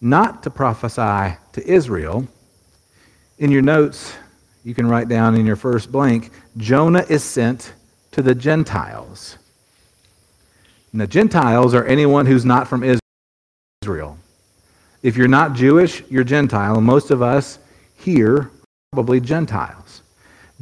not 0.01 0.43
to 0.43 0.51
prophesy 0.51 1.37
to 1.53 1.67
Israel. 1.67 2.27
In 3.39 3.51
your 3.51 3.63
notes, 3.63 4.15
you 4.65 4.75
can 4.75 4.87
write 4.87 5.09
down 5.09 5.35
in 5.35 5.47
your 5.47 5.57
first 5.57 5.91
blank, 5.91 6.31
Jonah 6.57 7.05
is 7.09 7.25
sent 7.25 7.75
to 8.13 8.23
the 8.23 8.35
Gentiles. 8.35 9.39
And 10.93 11.01
the 11.01 11.07
Gentiles 11.07 11.75
are 11.75 11.85
anyone 11.85 12.27
who's 12.27 12.45
not 12.45 12.69
from 12.69 12.85
Israel. 13.83 14.19
If 15.03 15.17
you're 15.17 15.29
not 15.29 15.55
Jewish, 15.55 16.03
you're 16.11 16.25
Gentile. 16.25 16.77
And 16.77 16.87
most 16.87 17.11
of 17.11 17.23
us 17.23 17.59
here 17.97 18.51
probably 18.93 19.21
Gentiles. 19.21 20.03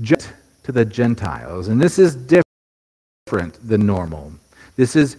Just 0.03 0.31
to 0.65 0.73
the 0.73 0.85
Gentiles. 0.85 1.69
And 1.69 1.81
this 1.81 1.99
is 1.99 2.15
different 2.15 3.67
than 3.67 3.87
normal. 3.87 4.33
This 4.77 4.97
is 4.97 5.17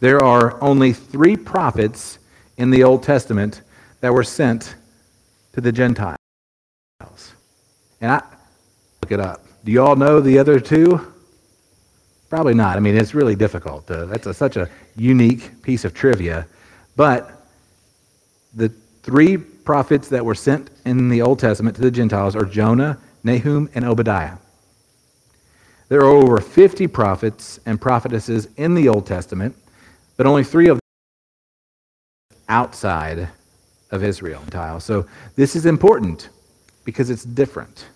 there 0.00 0.24
are 0.24 0.60
only 0.60 0.92
three 0.92 1.36
prophets 1.36 2.18
in 2.56 2.70
the 2.70 2.82
Old 2.82 3.04
Testament 3.04 3.62
that 4.00 4.12
were 4.12 4.24
sent 4.24 4.74
to 5.52 5.60
the 5.60 5.70
Gentiles. 5.70 6.16
And 8.00 8.10
I 8.10 8.22
look 9.00 9.12
it 9.12 9.20
up. 9.20 9.44
Do 9.64 9.70
you 9.70 9.80
all 9.80 9.94
know 9.94 10.20
the 10.20 10.36
other 10.40 10.58
two? 10.58 11.00
Probably 12.28 12.54
not. 12.54 12.76
I 12.76 12.80
mean, 12.80 12.96
it's 12.96 13.14
really 13.14 13.36
difficult. 13.36 13.88
Uh, 13.88 14.06
that's 14.06 14.26
a, 14.26 14.34
such 14.34 14.56
a 14.56 14.68
unique 14.96 15.62
piece 15.62 15.84
of 15.84 15.94
trivia. 15.94 16.48
But 16.96 17.30
the 18.54 18.68
three 19.02 19.38
prophets 19.64 20.08
that 20.08 20.24
were 20.24 20.34
sent 20.34 20.70
in 20.84 21.08
the 21.08 21.22
Old 21.22 21.38
Testament 21.38 21.76
to 21.76 21.82
the 21.82 21.90
Gentiles 21.90 22.34
are 22.36 22.44
Jonah, 22.44 22.98
Nahum, 23.24 23.68
and 23.74 23.84
Obadiah. 23.84 24.38
There 25.88 26.00
are 26.00 26.10
over 26.10 26.38
50 26.38 26.86
prophets 26.88 27.60
and 27.66 27.80
prophetesses 27.80 28.48
in 28.56 28.74
the 28.74 28.88
Old 28.88 29.06
Testament, 29.06 29.56
but 30.16 30.26
only 30.26 30.42
three 30.42 30.68
of 30.68 30.76
them 30.76 30.80
outside 32.48 33.28
of 33.90 34.02
Israel. 34.02 34.42
So 34.80 35.06
this 35.36 35.54
is 35.54 35.66
important 35.66 36.30
because 36.84 37.10
it's 37.10 37.24
different. 37.24 37.86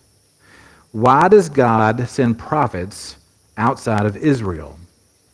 Why 0.92 1.28
does 1.28 1.48
God 1.48 2.08
send 2.08 2.38
prophets 2.38 3.16
outside 3.56 4.06
of 4.06 4.16
Israel 4.16 4.78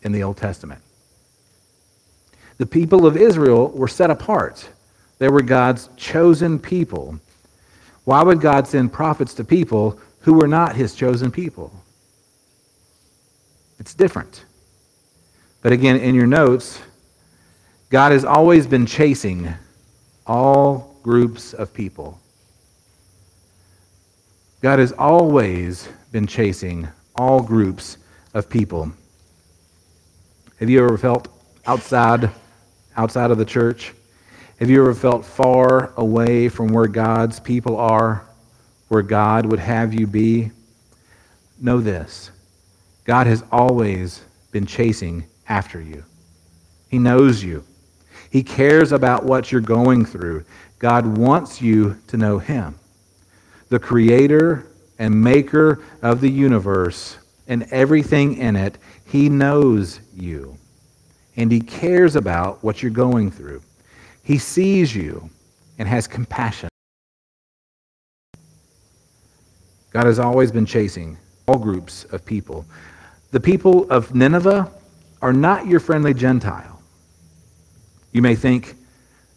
in 0.01 0.11
the 0.11 0.23
Old 0.23 0.37
Testament? 0.37 0.81
The 2.57 2.65
people 2.65 3.05
of 3.05 3.17
Israel 3.17 3.69
were 3.69 3.87
set 3.87 4.09
apart. 4.09 4.69
They 5.23 5.29
were 5.29 5.41
God's 5.41 5.87
chosen 5.95 6.59
people. 6.59 7.17
Why 8.03 8.21
would 8.21 8.41
God 8.41 8.67
send 8.67 8.91
prophets 8.91 9.33
to 9.35 9.45
people 9.45 9.97
who 10.19 10.33
were 10.33 10.49
not 10.49 10.75
his 10.75 10.95
chosen 10.95 11.31
people? 11.31 11.71
It's 13.79 13.93
different. 13.93 14.43
But 15.61 15.71
again, 15.71 15.95
in 15.95 16.13
your 16.13 16.27
notes, 16.27 16.81
God 17.89 18.11
has 18.11 18.25
always 18.25 18.67
been 18.67 18.85
chasing 18.85 19.47
all 20.27 20.99
groups 21.03 21.53
of 21.53 21.73
people. 21.73 22.19
God 24.59 24.79
has 24.79 24.91
always 24.91 25.87
been 26.11 26.27
chasing 26.27 26.85
all 27.15 27.41
groups 27.41 27.95
of 28.33 28.49
people. 28.49 28.91
Have 30.59 30.69
you 30.69 30.83
ever 30.83 30.97
felt 30.97 31.29
outside 31.65 32.29
outside 32.97 33.31
of 33.31 33.37
the 33.37 33.45
church? 33.45 33.93
Have 34.63 34.69
you 34.69 34.79
ever 34.79 34.93
felt 34.93 35.25
far 35.25 35.91
away 35.97 36.47
from 36.47 36.69
where 36.69 36.87
God's 36.87 37.37
people 37.37 37.75
are, 37.75 38.25
where 38.87 39.01
God 39.01 39.45
would 39.45 39.59
have 39.59 39.93
you 39.93 40.07
be? 40.07 40.51
Know 41.59 41.81
this 41.81 42.31
God 43.03 43.27
has 43.27 43.43
always 43.51 44.23
been 44.53 44.65
chasing 44.65 45.25
after 45.49 45.81
you. 45.81 46.05
He 46.87 46.97
knows 46.97 47.43
you. 47.43 47.65
He 48.29 48.41
cares 48.41 48.93
about 48.93 49.25
what 49.25 49.51
you're 49.51 49.59
going 49.59 50.05
through. 50.05 50.45
God 50.79 51.17
wants 51.17 51.61
you 51.61 51.97
to 52.07 52.15
know 52.15 52.39
Him, 52.39 52.79
the 53.67 53.79
creator 53.79 54.71
and 54.97 55.21
maker 55.21 55.83
of 56.01 56.21
the 56.21 56.31
universe 56.31 57.17
and 57.49 57.63
everything 57.63 58.37
in 58.37 58.55
it. 58.55 58.77
He 59.03 59.27
knows 59.27 59.99
you, 60.15 60.57
and 61.35 61.51
He 61.51 61.59
cares 61.59 62.15
about 62.15 62.63
what 62.63 62.81
you're 62.81 62.91
going 62.91 63.29
through. 63.29 63.61
He 64.23 64.37
sees 64.37 64.95
you 64.95 65.29
and 65.77 65.87
has 65.87 66.07
compassion. 66.07 66.69
God 69.91 70.05
has 70.05 70.17
always 70.17 70.51
been 70.51 70.65
chasing 70.65 71.17
all 71.45 71.59
groups 71.59 72.05
of 72.05 72.25
people. 72.25 72.65
The 73.31 73.39
people 73.39 73.89
of 73.91 74.15
Nineveh 74.15 74.71
are 75.21 75.33
not 75.33 75.67
your 75.67 75.79
friendly 75.79 76.13
Gentile. 76.13 76.81
You 78.11 78.21
may 78.21 78.35
think 78.35 78.75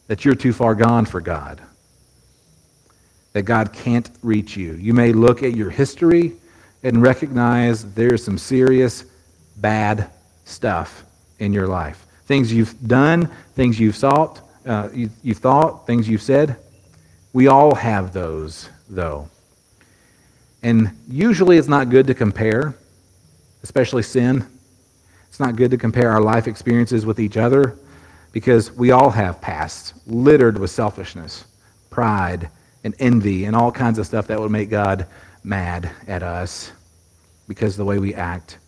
that 0.07 0.25
you're 0.25 0.35
too 0.35 0.53
far 0.53 0.75
gone 0.75 1.05
for 1.05 1.21
God, 1.21 1.61
that 3.33 3.43
God 3.43 3.73
can't 3.73 4.09
reach 4.23 4.57
you. 4.57 4.75
You 4.75 4.95
may 4.95 5.13
look 5.13 5.43
at 5.43 5.55
your 5.55 5.71
history 5.71 6.35
and 6.83 7.03
recognize 7.03 7.93
there's 7.95 8.25
some 8.25 8.39
serious 8.39 9.05
bad 9.57 10.11
stuff 10.45 11.05
in 11.39 11.53
your 11.53 11.67
life. 11.67 12.07
Things 12.27 12.53
you've 12.53 12.87
done, 12.87 13.27
things 13.55 13.81
you've 13.81 13.97
sought, 13.97 14.46
uh, 14.67 14.89
you, 14.93 15.11
you've 15.23 15.39
thought, 15.39 15.87
things 15.87 16.09
you've 16.09 16.23
said. 16.23 16.57
We 17.33 17.47
all 17.49 17.75
have 17.75 18.13
those, 18.13 18.69
though. 18.89 19.29
And 20.63 20.91
usually 21.09 21.59
it's 21.59 21.69
not 21.69 21.91
good 21.91 22.07
to 22.09 22.15
compare, 22.15 22.75
especially 23.63 24.03
sin. 24.03 24.47
It's 25.29 25.39
not 25.39 25.55
good 25.55 25.71
to 25.71 25.77
compare 25.77 26.11
our 26.11 26.21
life 26.21 26.49
experiences 26.49 27.07
with 27.07 27.21
each 27.21 27.37
other 27.37 27.79
because 28.33 28.73
we 28.73 28.91
all 28.91 29.11
have 29.11 29.41
pasts 29.41 29.95
littered 30.07 30.59
with 30.59 30.71
selfishness, 30.71 31.45
pride, 31.91 32.51
and 32.85 32.95
envy, 32.99 33.45
and 33.45 33.55
all 33.55 33.71
kinds 33.71 33.99
of 33.99 34.07
stuff 34.07 34.27
that 34.27 34.41
would 34.41 34.51
make 34.51 34.71
God 34.71 35.07
mad 35.45 35.91
at 36.07 36.23
us 36.23 36.73
because 37.49 37.75
of 37.75 37.79
the 37.79 37.85
way 37.85 37.99
we 37.99 38.15
act, 38.15 38.59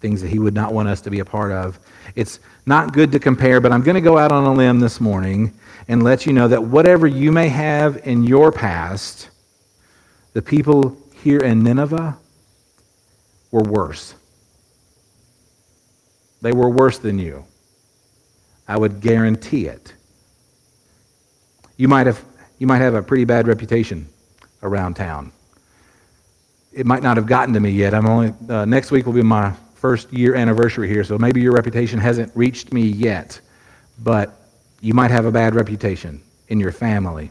things 0.00 0.22
that 0.22 0.28
He 0.28 0.38
would 0.38 0.54
not 0.54 0.72
want 0.72 0.88
us 0.88 1.00
to 1.02 1.10
be 1.10 1.20
a 1.20 1.24
part 1.24 1.52
of. 1.52 1.78
It's 2.14 2.40
not 2.68 2.92
good 2.92 3.10
to 3.12 3.18
compare, 3.18 3.60
but 3.60 3.72
I'm 3.72 3.82
going 3.82 3.94
to 3.94 4.00
go 4.00 4.18
out 4.18 4.30
on 4.30 4.44
a 4.44 4.52
limb 4.52 4.78
this 4.78 5.00
morning 5.00 5.58
and 5.88 6.02
let 6.02 6.26
you 6.26 6.34
know 6.34 6.46
that 6.48 6.62
whatever 6.62 7.06
you 7.06 7.32
may 7.32 7.48
have 7.48 8.06
in 8.06 8.22
your 8.22 8.52
past, 8.52 9.30
the 10.34 10.42
people 10.42 10.96
here 11.14 11.40
in 11.40 11.62
Nineveh 11.64 12.16
were 13.50 13.62
worse. 13.62 14.14
They 16.42 16.52
were 16.52 16.68
worse 16.68 16.98
than 16.98 17.18
you. 17.18 17.44
I 18.68 18.76
would 18.76 19.00
guarantee 19.00 19.66
it. 19.66 19.94
You 21.78 21.88
might 21.88 22.06
have, 22.06 22.22
you 22.58 22.66
might 22.66 22.78
have 22.78 22.94
a 22.94 23.02
pretty 23.02 23.24
bad 23.24 23.48
reputation 23.48 24.08
around 24.62 24.94
town. 24.94 25.32
It 26.72 26.84
might 26.84 27.02
not 27.02 27.16
have 27.16 27.26
gotten 27.26 27.54
to 27.54 27.60
me 27.60 27.70
yet. 27.70 27.94
I'm 27.94 28.06
only 28.06 28.34
uh, 28.48 28.66
next 28.66 28.90
week 28.90 29.06
will 29.06 29.14
be 29.14 29.22
my 29.22 29.54
first 29.78 30.12
year 30.12 30.34
anniversary 30.34 30.88
here, 30.88 31.04
so 31.04 31.16
maybe 31.16 31.40
your 31.40 31.52
reputation 31.52 32.00
hasn't 32.00 32.32
reached 32.34 32.72
me 32.72 32.82
yet, 32.82 33.40
but 34.00 34.34
you 34.80 34.92
might 34.92 35.12
have 35.12 35.24
a 35.24 35.30
bad 35.30 35.54
reputation 35.54 36.20
in 36.48 36.58
your 36.58 36.72
family. 36.72 37.30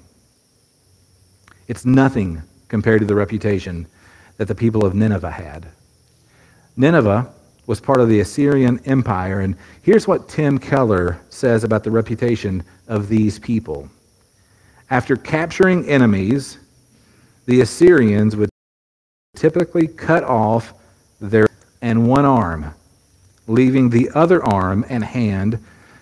It's 1.67 1.85
nothing 1.85 2.41
compared 2.69 3.01
to 3.01 3.05
the 3.05 3.15
reputation 3.15 3.85
that 4.37 4.47
the 4.47 4.55
people 4.55 4.85
of 4.85 4.95
Nineveh 4.95 5.29
had. 5.29 5.67
Nineveh 6.77 7.33
was 7.65 7.81
part 7.81 7.99
of 7.99 8.07
the 8.07 8.21
Assyrian 8.21 8.79
Empire, 8.85 9.41
and 9.41 9.57
here's 9.81 10.07
what 10.07 10.29
Tim 10.29 10.57
Keller 10.57 11.19
says 11.27 11.65
about 11.65 11.83
the 11.83 11.91
reputation 11.91 12.63
of 12.87 13.09
these 13.09 13.39
people. 13.39 13.89
After 14.89 15.17
capturing 15.17 15.85
enemies, 15.89 16.59
the 17.45 17.59
Assyrians 17.59 18.37
would 18.37 18.49
typically 19.35 19.87
cut 19.87 20.23
off 20.23 20.73
their 21.19 21.46
and 21.87 22.05
one 22.05 22.25
arm, 22.25 22.73
leaving 23.47 23.89
the 23.89 24.09
other 24.13 24.43
arm 24.43 24.83
and 24.89 25.05
hand 25.05 25.57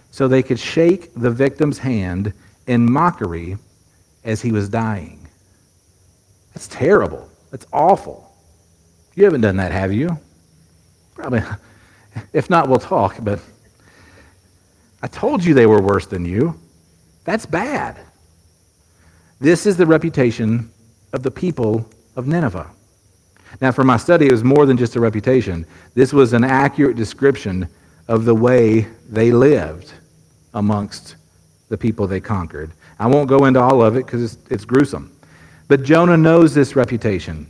so 0.10 0.28
they 0.28 0.42
could 0.42 0.58
shake 0.58 1.14
the 1.14 1.30
victim's 1.30 1.78
hand 1.78 2.34
in 2.66 2.92
mockery 2.92 3.56
as 4.24 4.42
he 4.42 4.52
was 4.52 4.68
dying. 4.68 5.28
That's 6.56 6.68
terrible. 6.68 7.30
That's 7.52 7.68
awful. 7.72 8.36
You 9.14 9.26
haven't 9.26 9.42
done 9.42 9.58
that, 9.58 9.72
have 9.72 9.94
you? 9.94 10.18
Probably. 11.14 11.42
If 12.32 12.50
not, 12.50 12.70
we'll 12.70 12.80
talk, 12.80 13.18
but 13.22 13.42
I 15.02 15.08
told 15.08 15.44
you 15.44 15.54
they 15.54 15.66
were 15.66 15.82
worse 15.82 16.06
than 16.06 16.24
you. 16.24 16.58
That's 17.26 17.46
bad. 17.46 18.00
This 19.42 19.66
is 19.66 19.76
the 19.76 19.86
reputation 19.86 20.72
of 21.12 21.24
the 21.24 21.32
people 21.32 21.90
of 22.16 22.26
Nineveh. 22.26 22.72
Now, 23.62 23.72
for 23.72 23.84
my 23.84 23.98
study, 23.98 24.28
it 24.28 24.32
was 24.32 24.44
more 24.44 24.66
than 24.66 24.78
just 24.78 24.96
a 24.96 25.00
reputation. 25.00 25.66
This 25.94 26.14
was 26.14 26.34
an 26.34 26.44
accurate 26.44 26.96
description 26.98 27.68
of 28.08 28.26
the 28.26 28.36
way 28.36 28.88
they 29.10 29.32
lived 29.32 29.94
amongst 30.54 31.16
the 31.70 31.78
people 31.78 32.08
they 32.08 32.20
conquered. 32.20 32.72
I 33.00 33.08
won't 33.08 33.30
go 33.30 33.46
into 33.46 33.60
all 33.60 33.82
of 33.82 33.96
it 33.96 34.06
because 34.06 34.24
it's, 34.24 34.52
it's 34.52 34.66
gruesome. 34.66 35.12
But 35.68 35.84
Jonah 35.84 36.18
knows 36.18 36.54
this 36.54 36.76
reputation. 36.76 37.48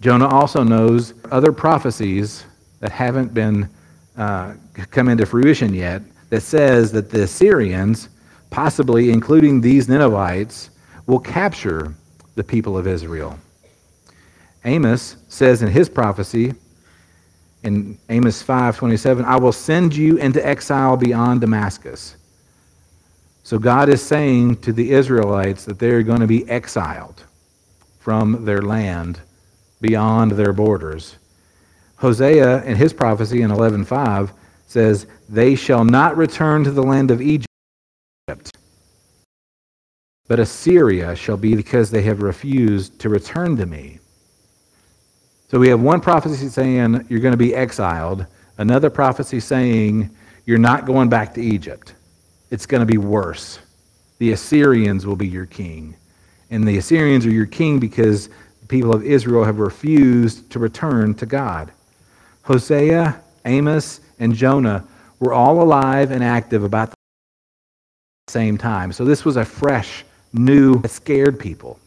Jonah 0.00 0.28
also 0.28 0.62
knows 0.62 1.14
other 1.30 1.52
prophecies 1.52 2.44
that 2.80 2.90
haven't 2.90 3.34
been 3.34 3.68
uh, 4.16 4.54
come 4.90 5.08
into 5.08 5.26
fruition 5.26 5.74
yet 5.74 6.02
that 6.30 6.40
says 6.42 6.92
that 6.92 7.10
the 7.10 7.24
Assyrians, 7.24 8.08
possibly 8.50 9.10
including 9.10 9.60
these 9.60 9.88
Ninevites, 9.88 10.70
will 11.06 11.18
capture 11.18 11.92
the 12.36 12.44
people 12.44 12.78
of 12.78 12.86
Israel. 12.86 13.38
Amos 14.64 15.16
says 15.28 15.62
in 15.62 15.68
his 15.68 15.88
prophecy, 15.88 16.54
in 17.62 17.98
Amos 18.08 18.42
5:27, 18.42 19.24
I 19.24 19.36
will 19.36 19.52
send 19.52 19.94
you 19.94 20.16
into 20.16 20.46
exile 20.46 20.96
beyond 20.96 21.40
Damascus. 21.40 22.16
So 23.42 23.58
God 23.58 23.88
is 23.88 24.02
saying 24.02 24.56
to 24.56 24.72
the 24.72 24.92
Israelites 24.92 25.64
that 25.64 25.78
they're 25.78 26.02
going 26.02 26.20
to 26.20 26.26
be 26.26 26.48
exiled 26.48 27.24
from 27.98 28.44
their 28.44 28.62
land 28.62 29.20
beyond 29.80 30.32
their 30.32 30.52
borders. 30.52 31.16
Hosea 31.96 32.62
in 32.64 32.76
his 32.76 32.92
prophecy 32.92 33.42
in 33.42 33.50
11:5 33.50 34.32
says, 34.66 35.06
"They 35.28 35.54
shall 35.54 35.84
not 35.84 36.16
return 36.16 36.64
to 36.64 36.70
the 36.70 36.82
land 36.82 37.10
of 37.10 37.20
Egypt, 37.20 37.46
but 40.28 40.38
Assyria 40.38 41.16
shall 41.16 41.36
be 41.36 41.54
because 41.54 41.90
they 41.90 42.02
have 42.02 42.22
refused 42.22 42.98
to 43.00 43.08
return 43.08 43.56
to 43.56 43.66
me." 43.66 43.98
So 45.50 45.58
we 45.58 45.68
have 45.70 45.80
one 45.80 46.00
prophecy 46.00 46.48
saying 46.48 47.06
you're 47.08 47.18
going 47.18 47.32
to 47.32 47.36
be 47.36 47.56
exiled, 47.56 48.24
another 48.58 48.88
prophecy 48.88 49.40
saying 49.40 50.08
you're 50.46 50.58
not 50.58 50.86
going 50.86 51.08
back 51.08 51.34
to 51.34 51.42
Egypt. 51.42 51.92
It's 52.52 52.66
going 52.66 52.82
to 52.82 52.86
be 52.86 52.98
worse. 52.98 53.58
The 54.18 54.30
Assyrians 54.30 55.06
will 55.06 55.16
be 55.16 55.26
your 55.26 55.46
king. 55.46 55.96
And 56.50 56.68
the 56.68 56.78
Assyrians 56.78 57.26
are 57.26 57.32
your 57.32 57.46
king 57.46 57.80
because 57.80 58.28
the 58.60 58.66
people 58.68 58.94
of 58.94 59.02
Israel 59.02 59.42
have 59.42 59.58
refused 59.58 60.48
to 60.52 60.60
return 60.60 61.14
to 61.14 61.26
God. 61.26 61.72
Hosea, 62.42 63.20
Amos, 63.44 64.02
and 64.20 64.32
Jonah 64.32 64.86
were 65.18 65.32
all 65.32 65.60
alive 65.60 66.12
and 66.12 66.22
active 66.22 66.62
about 66.62 66.90
the 66.90 66.96
same 68.28 68.56
time. 68.56 68.92
So 68.92 69.04
this 69.04 69.24
was 69.24 69.36
a 69.36 69.44
fresh, 69.44 70.04
new, 70.32 70.80
scared 70.86 71.40
people. 71.40 71.79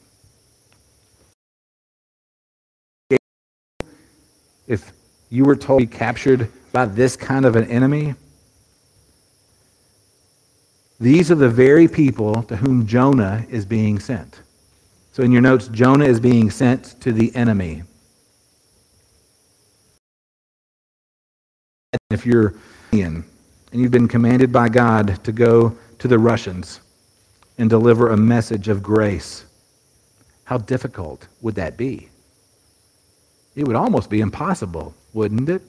If 4.68 4.92
you 5.30 5.46
were 5.46 5.56
told 5.56 5.82
to 5.82 5.88
be 5.88 5.98
captured 5.98 6.50
by 6.72 6.86
this 6.86 7.16
kind 7.16 7.46
of 7.46 7.56
an 7.56 7.66
enemy, 7.66 8.16
these 11.00 11.32
are 11.32 11.36
the 11.36 11.50
very 11.50 11.88
people 11.88 12.44
to 12.44 12.56
whom 12.56 12.88
Jonah 12.88 13.46
is 13.50 13.66
being 13.66 14.00
sent. 14.00 14.42
So 15.12 15.22
in 15.22 15.32
your 15.32 15.42
notes, 15.42 15.68
Jonah 15.68 16.06
is 16.06 16.20
being 16.20 16.50
sent 16.50 17.00
to 17.02 17.12
the 17.12 17.36
enemy. 17.36 17.84
If 22.10 22.26
you're 22.26 22.54
and 22.92 23.82
you've 23.82 23.92
been 23.92 24.08
commanded 24.08 24.52
by 24.52 24.70
God 24.70 25.24
to 25.24 25.32
go 25.32 25.76
to 25.98 26.08
the 26.08 26.20
Russians 26.20 26.80
and 27.58 27.70
deliver 27.70 28.10
a 28.10 28.18
message 28.18 28.68
of 28.68 28.84
grace, 28.84 29.46
how 30.44 30.60
difficult 30.60 31.28
would 31.42 31.56
that 31.56 31.76
be? 31.76 32.10
It 33.56 33.66
would 33.68 33.76
almost 33.76 34.10
be 34.10 34.22
impossible, 34.22 34.94
wouldn't 35.14 35.50
it? 35.50 35.62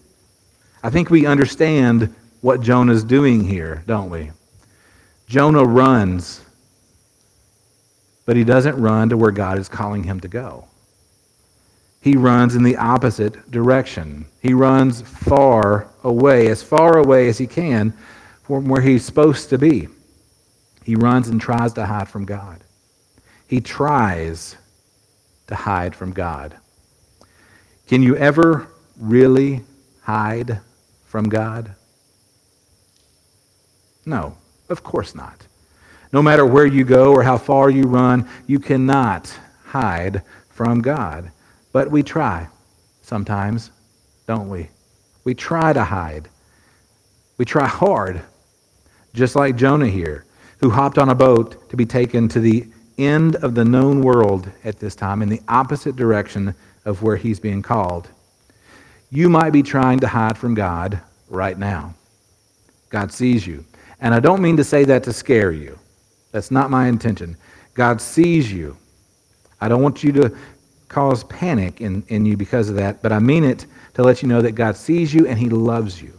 I 0.82 0.90
think 0.90 1.10
we 1.10 1.26
understand 1.26 2.14
what 2.40 2.60
Jonah's 2.60 3.04
doing 3.04 3.44
here, 3.44 3.82
don't 3.86 4.10
we? 4.10 4.30
Jonah 5.28 5.64
runs 5.64 6.44
but 8.26 8.36
he 8.36 8.44
doesn't 8.44 8.80
run 8.80 9.08
to 9.10 9.16
where 9.16 9.30
God 9.30 9.58
is 9.58 9.68
calling 9.68 10.02
him 10.02 10.20
to 10.20 10.28
go. 10.28 10.64
He 12.00 12.16
runs 12.16 12.54
in 12.54 12.62
the 12.62 12.76
opposite 12.76 13.50
direction. 13.50 14.26
He 14.40 14.52
runs 14.52 15.02
far 15.02 15.88
away, 16.02 16.48
as 16.48 16.62
far 16.62 16.98
away 16.98 17.28
as 17.28 17.38
he 17.38 17.46
can 17.46 17.94
from 18.42 18.68
where 18.68 18.82
he's 18.82 19.04
supposed 19.04 19.48
to 19.50 19.58
be. 19.58 19.88
He 20.84 20.96
runs 20.96 21.28
and 21.28 21.40
tries 21.40 21.72
to 21.74 21.86
hide 21.86 22.08
from 22.08 22.26
God. 22.26 22.60
He 23.46 23.60
tries 23.60 24.56
to 25.46 25.54
hide 25.54 25.94
from 25.94 26.12
God. 26.12 26.54
Can 27.86 28.02
you 28.02 28.16
ever 28.16 28.68
really 28.96 29.62
hide 30.02 30.60
from 31.04 31.28
God? 31.28 31.74
No, 34.06 34.36
of 34.68 34.82
course 34.82 35.14
not. 35.14 35.46
No 36.12 36.22
matter 36.22 36.46
where 36.46 36.66
you 36.66 36.84
go 36.84 37.12
or 37.12 37.22
how 37.22 37.38
far 37.38 37.70
you 37.70 37.84
run, 37.84 38.28
you 38.46 38.58
cannot 38.58 39.36
hide 39.64 40.22
from 40.50 40.80
God. 40.80 41.30
But 41.72 41.90
we 41.90 42.02
try 42.02 42.48
sometimes, 43.02 43.70
don't 44.26 44.48
we? 44.48 44.68
We 45.24 45.34
try 45.34 45.72
to 45.72 45.84
hide. 45.84 46.28
We 47.36 47.44
try 47.44 47.66
hard, 47.66 48.22
just 49.12 49.34
like 49.34 49.56
Jonah 49.56 49.88
here, 49.88 50.24
who 50.60 50.70
hopped 50.70 50.98
on 50.98 51.08
a 51.08 51.14
boat 51.14 51.68
to 51.70 51.76
be 51.76 51.84
taken 51.84 52.28
to 52.28 52.40
the 52.40 52.66
end 52.96 53.36
of 53.36 53.54
the 53.54 53.64
known 53.64 54.00
world 54.02 54.48
at 54.62 54.78
this 54.78 54.94
time 54.94 55.20
in 55.20 55.28
the 55.28 55.42
opposite 55.48 55.96
direction 55.96 56.54
of 56.84 57.02
where 57.02 57.16
he's 57.16 57.40
being 57.40 57.62
called. 57.62 58.08
You 59.10 59.28
might 59.28 59.50
be 59.50 59.62
trying 59.62 60.00
to 60.00 60.08
hide 60.08 60.36
from 60.36 60.54
God 60.54 61.00
right 61.28 61.58
now. 61.58 61.94
God 62.90 63.12
sees 63.12 63.46
you. 63.46 63.64
And 64.00 64.14
I 64.14 64.20
don't 64.20 64.42
mean 64.42 64.56
to 64.56 64.64
say 64.64 64.84
that 64.84 65.02
to 65.04 65.12
scare 65.12 65.52
you. 65.52 65.78
That's 66.32 66.50
not 66.50 66.70
my 66.70 66.88
intention. 66.88 67.36
God 67.74 68.00
sees 68.00 68.52
you. 68.52 68.76
I 69.60 69.68
don't 69.68 69.82
want 69.82 70.02
you 70.02 70.12
to 70.12 70.36
cause 70.88 71.24
panic 71.24 71.80
in, 71.80 72.02
in 72.08 72.26
you 72.26 72.36
because 72.36 72.68
of 72.68 72.76
that, 72.76 73.02
but 73.02 73.12
I 73.12 73.18
mean 73.18 73.44
it 73.44 73.66
to 73.94 74.02
let 74.02 74.22
you 74.22 74.28
know 74.28 74.42
that 74.42 74.52
God 74.52 74.76
sees 74.76 75.14
you 75.14 75.26
and 75.26 75.38
He 75.38 75.48
loves 75.48 76.02
you. 76.02 76.12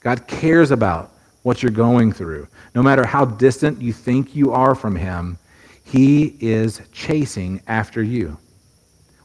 God 0.00 0.26
cares 0.26 0.70
about 0.70 1.12
what 1.42 1.62
you're 1.62 1.72
going 1.72 2.12
through. 2.12 2.46
No 2.74 2.82
matter 2.82 3.04
how 3.04 3.24
distant 3.24 3.80
you 3.80 3.92
think 3.92 4.34
you 4.34 4.52
are 4.52 4.74
from 4.74 4.96
Him, 4.96 5.38
He 5.84 6.36
is 6.40 6.82
chasing 6.92 7.62
after 7.66 8.02
you 8.02 8.36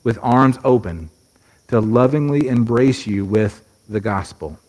with 0.03 0.19
arms 0.21 0.57
open 0.63 1.09
to 1.67 1.79
lovingly 1.79 2.47
embrace 2.47 3.05
you 3.05 3.25
with 3.25 3.63
the 3.87 3.99
gospel. 3.99 4.59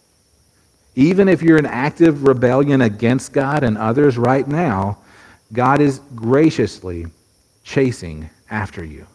Even 0.96 1.28
if 1.28 1.42
you're 1.42 1.58
in 1.58 1.66
active 1.66 2.24
rebellion 2.24 2.82
against 2.82 3.32
God 3.32 3.62
and 3.62 3.78
others 3.78 4.18
right 4.18 4.46
now, 4.46 4.98
God 5.52 5.80
is 5.80 6.00
graciously 6.14 7.06
chasing 7.64 8.28
after 8.50 8.84
you. 8.84 9.06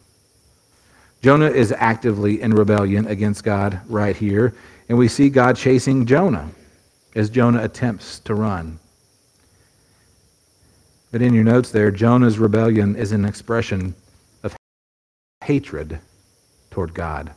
Jonah 1.22 1.50
is 1.50 1.72
actively 1.72 2.42
in 2.42 2.54
rebellion 2.54 3.08
against 3.08 3.44
God 3.44 3.80
right 3.88 4.16
here, 4.16 4.54
and 4.90 4.98
we 4.98 5.08
see 5.08 5.30
God 5.30 5.56
chasing 5.56 6.06
Jonah 6.06 6.50
as 7.16 7.30
Jonah 7.30 7.64
attempts 7.64 8.20
to 8.22 8.36
run. 8.36 8.80
But 11.12 11.22
in 11.22 11.34
your 11.34 11.44
notes 11.44 11.72
there, 11.72 11.92
Jonah's 11.92 12.38
rebellion 12.38 12.96
is 12.96 13.12
an 13.12 13.26
expression 13.26 13.96
hatred 15.46 16.00
toward 16.72 16.94
God. 16.94 17.32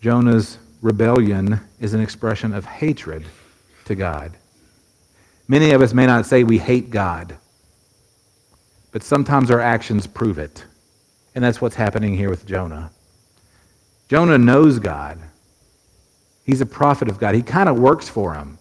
Jonah's 0.00 0.58
rebellion 0.82 1.60
is 1.80 1.94
an 1.94 2.00
expression 2.00 2.52
of 2.52 2.64
hatred 2.64 3.24
to 3.86 3.94
God. 3.94 4.32
Many 5.48 5.70
of 5.70 5.82
us 5.82 5.94
may 5.94 6.06
not 6.06 6.26
say 6.26 6.44
we 6.44 6.58
hate 6.58 6.90
God 6.90 7.36
but 8.96 9.02
sometimes 9.02 9.50
our 9.50 9.60
actions 9.60 10.06
prove 10.06 10.38
it. 10.38 10.64
And 11.34 11.44
that's 11.44 11.60
what's 11.60 11.76
happening 11.76 12.16
here 12.16 12.30
with 12.30 12.46
Jonah. 12.46 12.90
Jonah 14.08 14.38
knows 14.38 14.78
God. 14.78 15.18
He's 16.44 16.62
a 16.62 16.66
prophet 16.66 17.10
of 17.10 17.18
God. 17.18 17.34
He 17.34 17.42
kind 17.42 17.68
of 17.68 17.78
works 17.78 18.08
for 18.08 18.32
him. 18.32 18.56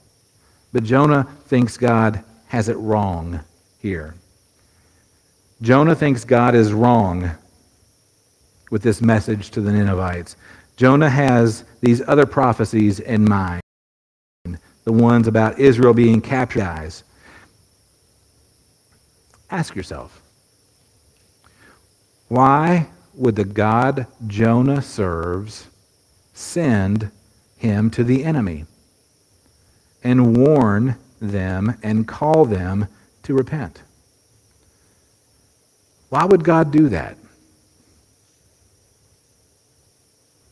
But 0.74 0.84
Jonah 0.84 1.26
thinks 1.46 1.78
God 1.78 2.22
has 2.48 2.68
it 2.68 2.76
wrong 2.76 3.40
here. 3.80 4.16
Jonah 5.62 5.96
thinks 5.96 6.26
God 6.26 6.54
is 6.54 6.74
wrong 6.74 7.32
with 8.72 8.82
this 8.82 9.02
message 9.02 9.52
to 9.52 9.62
the 9.62 9.72
Ninevites. 9.72 10.36
Jonah 10.76 11.10
has 11.10 11.64
these 11.82 12.02
other 12.08 12.26
prophecies 12.26 13.00
in 13.00 13.24
mind, 13.24 13.62
the 14.84 14.92
ones 14.92 15.28
about 15.28 15.60
Israel 15.60 15.94
being 15.94 16.22
captured. 16.22 16.94
Ask 19.50 19.76
yourself 19.76 20.22
why 22.28 22.88
would 23.14 23.36
the 23.36 23.46
God 23.46 24.08
Jonah 24.28 24.82
serves 24.82 25.68
send 26.34 27.12
him 27.56 27.90
to 27.92 28.04
the 28.04 28.26
enemy 28.26 28.66
and 30.04 30.36
warn 30.36 30.98
them 31.22 31.78
and 31.84 32.08
call 32.08 32.46
them 32.46 32.88
to 33.24 33.34
repent? 33.34 33.84
Why 36.10 36.26
would 36.26 36.44
God 36.44 36.72
do 36.72 36.90
that? 36.90 37.18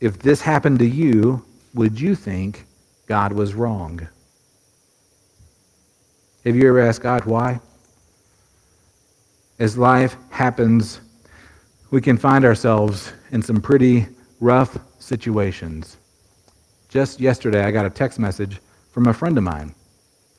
If 0.04 0.18
this 0.18 0.42
happened 0.42 0.80
to 0.80 0.86
you, 0.86 1.42
would 1.72 1.98
you 1.98 2.14
think 2.14 2.66
God 3.06 3.32
was 3.32 3.54
wrong? 3.54 4.06
Have 6.44 6.54
you 6.54 6.68
ever 6.68 6.80
asked 6.80 7.00
God 7.00 7.24
why? 7.24 7.58
As 9.58 9.78
life 9.78 10.14
happens 10.28 11.00
we 11.90 12.02
can 12.02 12.18
find 12.18 12.44
ourselves 12.44 13.14
in 13.32 13.40
some 13.40 13.62
pretty 13.62 14.06
rough 14.40 14.76
situations. 14.98 15.96
Just 16.90 17.18
yesterday, 17.18 17.64
I 17.64 17.70
got 17.70 17.86
a 17.86 17.90
text 17.90 18.18
message 18.18 18.60
from 18.90 19.06
a 19.06 19.14
friend 19.14 19.38
of 19.38 19.44
mine, 19.44 19.74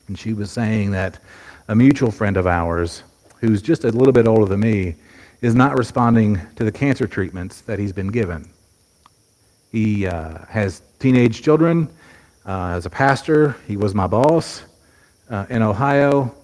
and 0.06 0.16
she 0.16 0.32
was 0.32 0.52
saying 0.52 0.92
that 0.92 1.18
a 1.66 1.74
mutual 1.74 2.12
friend 2.12 2.36
of 2.36 2.46
ours, 2.46 3.02
who's 3.40 3.62
just 3.62 3.82
a 3.82 3.90
little 3.90 4.12
bit 4.12 4.28
older 4.28 4.46
than 4.46 4.60
me, 4.60 4.94
is 5.40 5.56
not 5.56 5.76
responding 5.76 6.40
to 6.54 6.62
the 6.62 6.70
cancer 6.70 7.08
treatments 7.08 7.62
that 7.62 7.80
he's 7.80 7.92
been 7.92 8.12
given. 8.12 8.48
He 9.70 10.06
uh, 10.06 10.38
has 10.48 10.82
teenage 10.98 11.42
children. 11.42 11.88
Uh, 12.44 12.74
as 12.76 12.86
a 12.86 12.90
pastor, 12.90 13.56
he 13.66 13.76
was 13.76 13.94
my 13.94 14.06
boss 14.06 14.62
uh, 15.30 15.46
in 15.50 15.62
Ohio. 15.62 16.34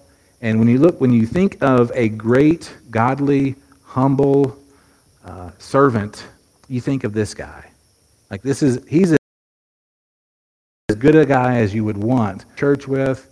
And 0.41 0.59
when 0.59 0.67
you 0.67 0.77
look, 0.77 0.99
when 0.99 1.13
you 1.13 1.25
think 1.25 1.57
of 1.61 1.91
a 1.95 2.09
great, 2.09 2.75
godly, 2.89 3.55
humble, 3.83 4.57
uh, 5.23 5.51
servant, 5.57 6.27
you 6.67 6.81
think 6.81 7.03
of 7.03 7.13
this 7.13 7.33
guy. 7.33 7.69
Like 8.29 8.41
this 8.41 8.61
is 8.61 8.83
he's 8.89 9.13
as 9.13 10.95
good 10.97 11.15
a 11.15 11.25
guy 11.25 11.57
as 11.57 11.73
you 11.73 11.83
would 11.85 11.97
want 11.97 12.45
church 12.57 12.87
with 12.87 13.29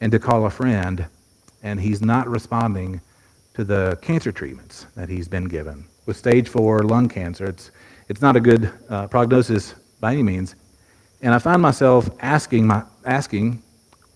and 0.00 0.10
to 0.12 0.18
call 0.18 0.46
a 0.46 0.50
friend, 0.50 1.06
and 1.62 1.80
he's 1.80 2.00
not 2.02 2.28
responding 2.28 3.00
to 3.54 3.64
the 3.64 3.98
cancer 4.02 4.32
treatments 4.32 4.86
that 4.94 5.08
he's 5.08 5.28
been 5.28 5.44
given. 5.44 5.84
With 6.06 6.16
stage 6.16 6.48
four 6.48 6.80
lung 6.80 7.08
cancer, 7.08 7.46
it's 7.46 7.70
it's 8.08 8.22
not 8.22 8.36
a 8.36 8.40
good 8.40 8.72
uh, 8.88 9.06
prognosis 9.08 9.74
by 10.00 10.12
any 10.14 10.22
means. 10.22 10.54
And 11.22 11.34
I 11.34 11.38
find 11.38 11.62
myself 11.62 12.10
asking 12.20 12.66
my 12.66 12.84
asking, 13.04 13.62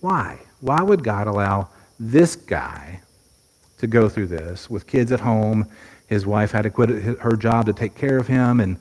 why? 0.01 0.39
Why 0.61 0.83
would 0.83 1.05
God 1.05 1.27
allow 1.27 1.69
this 1.99 2.37
guy 2.37 3.01
to 3.79 3.87
go 3.87 4.09
through 4.09 4.29
this 4.29 4.71
with 4.71 4.87
kids 4.87 5.13
at 5.13 5.21
home 5.21 5.69
his 6.13 6.27
wife 6.27 6.53
had 6.53 6.63
to 6.63 6.71
quit 6.71 6.91
her 7.21 7.37
job 7.37 7.65
to 7.67 7.73
take 7.73 7.95
care 7.95 8.19
of 8.19 8.27
him, 8.27 8.61
and 8.61 8.77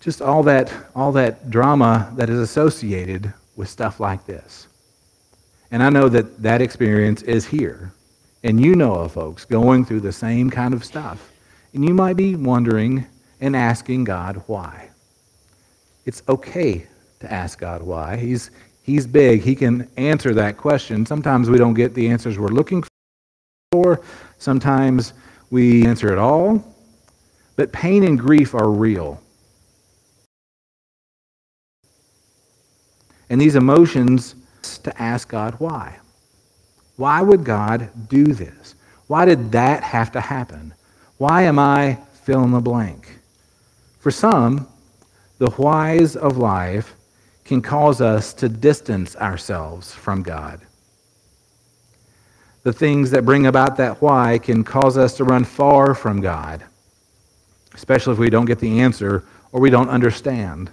just 0.00 0.20
all 0.20 0.42
that, 0.42 0.72
all 0.94 1.12
that 1.12 1.50
drama 1.50 2.12
that 2.16 2.28
is 2.28 2.38
associated 2.38 3.32
with 3.56 3.70
stuff 3.70 4.00
like 4.00 4.26
this. 4.26 4.68
And 5.70 5.82
I 5.82 5.88
know 5.88 6.10
that 6.10 6.42
that 6.42 6.60
experience 6.60 7.22
is 7.22 7.46
here 7.46 7.92
And 8.44 8.60
you 8.60 8.76
know 8.76 8.94
of 8.94 9.12
folks 9.12 9.46
going 9.46 9.86
through 9.86 10.00
the 10.00 10.12
same 10.12 10.50
kind 10.50 10.74
of 10.74 10.84
stuff. 10.84 11.32
And 11.72 11.84
you 11.84 11.94
might 11.94 12.16
be 12.16 12.36
wondering 12.36 13.06
and 13.44 13.54
asking 13.54 14.04
God 14.04 14.42
why. 14.46 14.88
It's 16.06 16.22
okay 16.30 16.86
to 17.20 17.30
ask 17.30 17.58
God 17.58 17.82
why. 17.82 18.16
He's, 18.16 18.50
he's 18.82 19.06
big. 19.06 19.42
He 19.42 19.54
can 19.54 19.86
answer 19.98 20.32
that 20.32 20.56
question. 20.56 21.04
Sometimes 21.04 21.50
we 21.50 21.58
don't 21.58 21.74
get 21.74 21.92
the 21.92 22.08
answers 22.08 22.38
we're 22.38 22.48
looking 22.48 22.82
for. 23.70 24.00
Sometimes 24.38 25.12
we 25.50 25.84
answer 25.86 26.10
it 26.10 26.16
all. 26.16 26.64
But 27.56 27.70
pain 27.70 28.04
and 28.04 28.18
grief 28.18 28.54
are 28.54 28.70
real. 28.70 29.22
And 33.28 33.38
these 33.38 33.56
emotions 33.56 34.36
to 34.84 35.02
ask 35.02 35.28
God 35.28 35.54
why. 35.58 35.98
Why 36.96 37.20
would 37.20 37.44
God 37.44 37.90
do 38.08 38.24
this? 38.24 38.74
Why 39.06 39.26
did 39.26 39.52
that 39.52 39.82
have 39.82 40.12
to 40.12 40.20
happen? 40.22 40.72
Why 41.18 41.42
am 41.42 41.58
I 41.58 41.98
fill 42.22 42.42
in 42.42 42.52
the 42.52 42.60
blank? 42.60 43.13
For 44.04 44.10
some, 44.10 44.68
the 45.38 45.48
whys 45.52 46.14
of 46.14 46.36
life 46.36 46.94
can 47.46 47.62
cause 47.62 48.02
us 48.02 48.34
to 48.34 48.50
distance 48.50 49.16
ourselves 49.16 49.94
from 49.94 50.22
God. 50.22 50.60
The 52.64 52.72
things 52.74 53.10
that 53.12 53.24
bring 53.24 53.46
about 53.46 53.78
that 53.78 54.02
why 54.02 54.38
can 54.42 54.62
cause 54.62 54.98
us 54.98 55.16
to 55.16 55.24
run 55.24 55.42
far 55.44 55.94
from 55.94 56.20
God, 56.20 56.62
especially 57.72 58.12
if 58.12 58.18
we 58.18 58.28
don't 58.28 58.44
get 58.44 58.58
the 58.58 58.82
answer 58.82 59.24
or 59.52 59.60
we 59.62 59.70
don't 59.70 59.88
understand. 59.88 60.70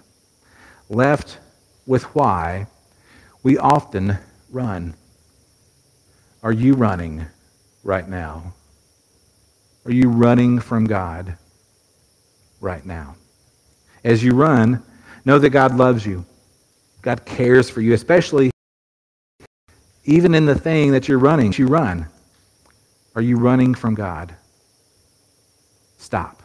Left 0.89 1.39
with 1.85 2.03
why, 2.13 2.67
we 3.43 3.57
often 3.57 4.17
run. 4.49 4.93
Are 6.43 6.51
you 6.51 6.73
running 6.73 7.27
right 7.85 8.09
now? 8.09 8.55
Are 9.85 9.93
you 9.93 10.09
running 10.09 10.59
from 10.59 10.83
God 10.83 11.37
right 12.59 12.85
now? 12.85 13.15
As 14.03 14.23
you 14.23 14.33
run, 14.33 14.83
know 15.25 15.39
that 15.39 15.49
God 15.49 15.75
loves 15.75 16.05
you. 16.05 16.25
God 17.01 17.25
cares 17.25 17.69
for 17.69 17.81
you, 17.81 17.93
especially 17.93 18.51
even 20.05 20.33
in 20.33 20.45
the 20.45 20.55
thing 20.55 20.91
that 20.91 21.07
you're 21.07 21.19
running. 21.19 21.53
You 21.53 21.67
run. 21.67 22.07
Are 23.15 23.21
you 23.21 23.37
running 23.37 23.75
from 23.75 23.95
God? 23.95 24.33
Stop. 25.97 26.41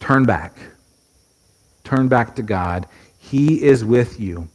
Turn 0.00 0.24
back. 0.24 0.56
Turn 1.82 2.08
back 2.08 2.34
to 2.36 2.42
God. 2.42 2.86
He 3.18 3.62
is 3.62 3.84
with 3.84 4.20
you 4.20 4.48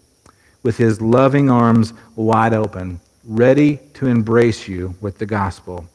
with 0.64 0.78
his 0.78 1.02
loving 1.02 1.50
arms 1.50 1.94
wide 2.16 2.54
open 2.54 3.00
ready 3.26 3.80
to 3.94 4.08
embrace 4.08 4.68
you 4.68 4.96
with 5.02 5.18
the 5.18 5.26
gospel. 5.26 5.88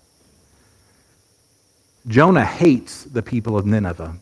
Jonah 2.07 2.45
hates 2.45 3.05
the 3.05 3.23
people 3.23 3.57
of 3.57 3.67
Nineveh. 3.67 4.15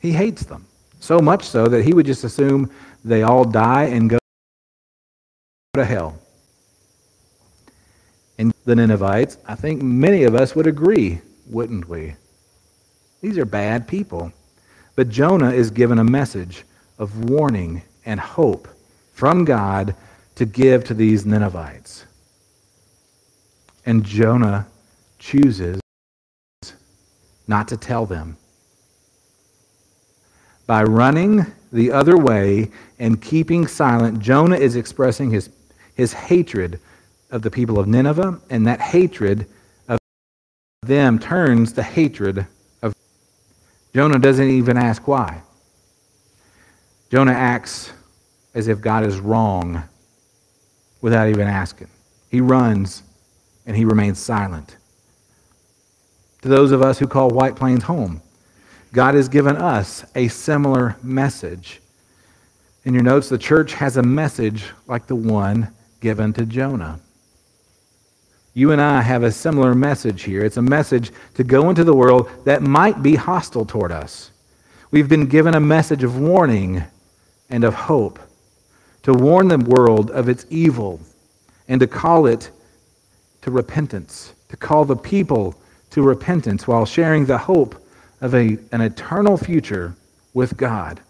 He 0.00 0.12
hates 0.12 0.44
them, 0.44 0.66
so 0.98 1.20
much 1.20 1.44
so 1.44 1.68
that 1.68 1.84
he 1.84 1.92
would 1.92 2.06
just 2.06 2.24
assume 2.24 2.70
they 3.04 3.22
all 3.22 3.44
die 3.44 3.84
and 3.84 4.10
go 4.10 4.18
to 5.74 5.84
hell. 5.84 6.18
And 8.38 8.52
the 8.64 8.74
Ninevites, 8.74 9.36
I 9.46 9.54
think 9.54 9.82
many 9.82 10.24
of 10.24 10.34
us 10.34 10.56
would 10.56 10.66
agree, 10.66 11.20
wouldn't 11.46 11.88
we? 11.88 12.14
These 13.20 13.36
are 13.36 13.44
bad 13.44 13.86
people. 13.86 14.32
But 14.96 15.08
Jonah 15.08 15.52
is 15.52 15.70
given 15.70 15.98
a 15.98 16.04
message 16.04 16.64
of 16.98 17.30
warning 17.30 17.82
and 18.04 18.18
hope 18.18 18.68
from 19.12 19.44
God 19.44 19.94
to 20.36 20.46
give 20.46 20.84
to 20.84 20.94
these 20.94 21.26
Ninevites. 21.26 22.06
And 23.84 24.04
Jonah 24.04 24.66
chooses 25.18 25.80
not 27.46 27.68
to 27.68 27.76
tell 27.76 28.06
them. 28.06 28.36
By 30.70 30.84
running 30.84 31.46
the 31.72 31.90
other 31.90 32.16
way 32.16 32.70
and 33.00 33.20
keeping 33.20 33.66
silent, 33.66 34.20
Jonah 34.20 34.54
is 34.54 34.76
expressing 34.76 35.32
his, 35.32 35.50
his 35.96 36.12
hatred 36.12 36.78
of 37.32 37.42
the 37.42 37.50
people 37.50 37.80
of 37.80 37.88
Nineveh, 37.88 38.40
and 38.50 38.68
that 38.68 38.80
hatred 38.80 39.48
of 39.88 39.98
them 40.82 41.18
turns 41.18 41.72
to 41.72 41.82
hatred 41.82 42.46
of 42.82 42.94
Jonah 43.92 44.20
doesn't 44.20 44.48
even 44.48 44.76
ask 44.76 45.08
why. 45.08 45.42
Jonah 47.10 47.32
acts 47.32 47.92
as 48.54 48.68
if 48.68 48.80
God 48.80 49.04
is 49.04 49.18
wrong 49.18 49.82
without 51.00 51.28
even 51.28 51.48
asking. 51.48 51.88
He 52.30 52.40
runs 52.40 53.02
and 53.66 53.76
he 53.76 53.84
remains 53.84 54.20
silent. 54.20 54.76
To 56.42 56.48
those 56.48 56.70
of 56.70 56.80
us 56.80 57.00
who 57.00 57.08
call 57.08 57.30
White 57.30 57.56
Plains 57.56 57.82
home, 57.82 58.22
God 58.92 59.14
has 59.14 59.28
given 59.28 59.56
us 59.56 60.04
a 60.14 60.28
similar 60.28 60.96
message. 61.02 61.80
In 62.84 62.94
your 62.94 63.02
notes, 63.02 63.28
the 63.28 63.38
church 63.38 63.74
has 63.74 63.96
a 63.96 64.02
message 64.02 64.64
like 64.86 65.06
the 65.06 65.14
one 65.14 65.72
given 66.00 66.32
to 66.32 66.44
Jonah. 66.44 67.00
You 68.52 68.72
and 68.72 68.80
I 68.80 69.00
have 69.00 69.22
a 69.22 69.30
similar 69.30 69.74
message 69.74 70.22
here. 70.22 70.44
It's 70.44 70.56
a 70.56 70.62
message 70.62 71.12
to 71.34 71.44
go 71.44 71.70
into 71.70 71.84
the 71.84 71.94
world 71.94 72.28
that 72.44 72.62
might 72.62 73.02
be 73.02 73.14
hostile 73.14 73.64
toward 73.64 73.92
us. 73.92 74.32
We've 74.90 75.08
been 75.08 75.26
given 75.26 75.54
a 75.54 75.60
message 75.60 76.02
of 76.02 76.18
warning 76.18 76.82
and 77.48 77.62
of 77.62 77.74
hope 77.74 78.18
to 79.04 79.14
warn 79.14 79.46
the 79.46 79.58
world 79.58 80.10
of 80.10 80.28
its 80.28 80.46
evil 80.50 81.00
and 81.68 81.80
to 81.80 81.86
call 81.86 82.26
it 82.26 82.50
to 83.42 83.52
repentance, 83.52 84.34
to 84.48 84.56
call 84.56 84.84
the 84.84 84.96
people 84.96 85.54
to 85.90 86.02
repentance 86.02 86.66
while 86.66 86.84
sharing 86.84 87.24
the 87.24 87.38
hope 87.38 87.79
of 88.20 88.34
a, 88.34 88.58
an 88.72 88.80
eternal 88.80 89.36
future 89.36 89.94
with 90.34 90.56
God. 90.56 91.00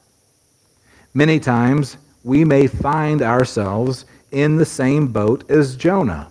Many 1.14 1.40
times 1.40 1.96
we 2.22 2.44
may 2.44 2.66
find 2.66 3.22
ourselves 3.22 4.04
in 4.30 4.56
the 4.56 4.64
same 4.64 5.08
boat 5.08 5.50
as 5.50 5.76
Jonah, 5.76 6.30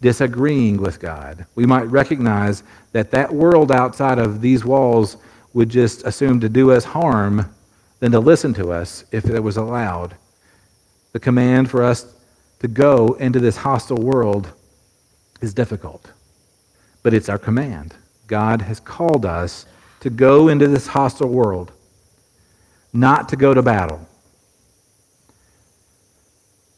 disagreeing 0.00 0.76
with 0.76 1.00
God. 1.00 1.46
We 1.54 1.66
might 1.66 1.90
recognize 1.90 2.62
that 2.92 3.10
that 3.10 3.32
world 3.32 3.72
outside 3.72 4.18
of 4.18 4.40
these 4.40 4.64
walls 4.64 5.16
would 5.54 5.68
just 5.68 6.04
assume 6.04 6.40
to 6.40 6.48
do 6.48 6.70
us 6.70 6.84
harm 6.84 7.52
than 8.00 8.12
to 8.12 8.20
listen 8.20 8.54
to 8.54 8.72
us 8.72 9.04
if 9.12 9.26
it 9.26 9.40
was 9.40 9.56
allowed 9.56 10.14
the 11.12 11.20
command 11.20 11.70
for 11.70 11.82
us 11.82 12.06
to 12.60 12.68
go 12.68 13.14
into 13.14 13.38
this 13.38 13.56
hostile 13.56 13.98
world 13.98 14.50
is 15.40 15.52
difficult. 15.52 16.10
But 17.02 17.14
it's 17.14 17.28
our 17.28 17.38
command. 17.38 17.94
God 18.26 18.62
has 18.62 18.80
called 18.80 19.26
us 19.26 19.66
to 20.02 20.10
go 20.10 20.48
into 20.48 20.66
this 20.66 20.88
hostile 20.88 21.28
world, 21.28 21.70
not 22.92 23.28
to 23.28 23.36
go 23.36 23.54
to 23.54 23.62
battle, 23.62 24.04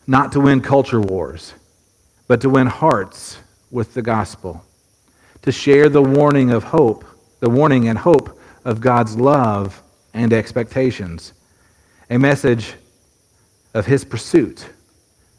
not 0.06 0.30
to 0.32 0.40
win 0.40 0.60
culture 0.60 1.00
wars, 1.00 1.54
but 2.28 2.42
to 2.42 2.50
win 2.50 2.66
hearts 2.66 3.38
with 3.70 3.94
the 3.94 4.02
gospel, 4.02 4.62
to 5.40 5.50
share 5.50 5.88
the 5.88 6.02
warning 6.02 6.50
of 6.50 6.64
hope, 6.64 7.02
the 7.40 7.48
warning 7.48 7.88
and 7.88 7.98
hope 7.98 8.38
of 8.66 8.82
God's 8.82 9.16
love 9.16 9.82
and 10.12 10.30
expectations. 10.30 11.32
A 12.10 12.18
message 12.18 12.74
of 13.72 13.86
his 13.86 14.04
pursuit 14.04 14.68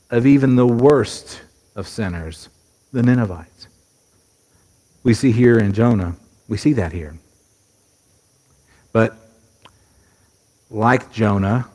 of 0.09 0.25
even 0.25 0.55
the 0.55 0.65
worst 0.65 1.39
of 1.75 1.87
sinners, 1.87 2.49
the 2.91 3.03
Ninevites. 3.03 3.67
We 5.03 5.13
see 5.13 5.31
here 5.31 5.59
in 5.59 5.71
Jonah, 5.71 6.15
we 6.47 6.57
see 6.57 6.73
that 6.73 6.91
here. 6.91 7.19
But 8.95 9.17
like 10.69 11.11
Jonah, 11.11 11.67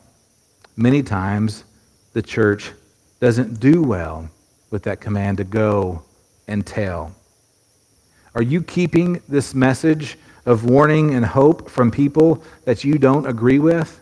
many 0.75 1.03
times 1.03 1.65
the 2.13 2.21
church 2.23 2.71
doesn't 3.19 3.59
do 3.59 3.83
well 3.83 4.27
with 4.71 4.81
that 4.85 5.01
command 5.01 5.37
to 5.37 5.43
go 5.43 6.01
and 6.47 6.65
tell. 6.65 7.13
Are 8.33 8.41
you 8.41 8.63
keeping 8.63 9.21
this 9.29 9.53
message 9.53 10.17
of 10.47 10.65
warning 10.65 11.13
and 11.13 11.23
hope 11.23 11.69
from 11.69 11.91
people 11.91 12.43
that 12.65 12.83
you 12.83 12.97
don't 12.97 13.27
agree 13.27 13.59
with? 13.59 13.99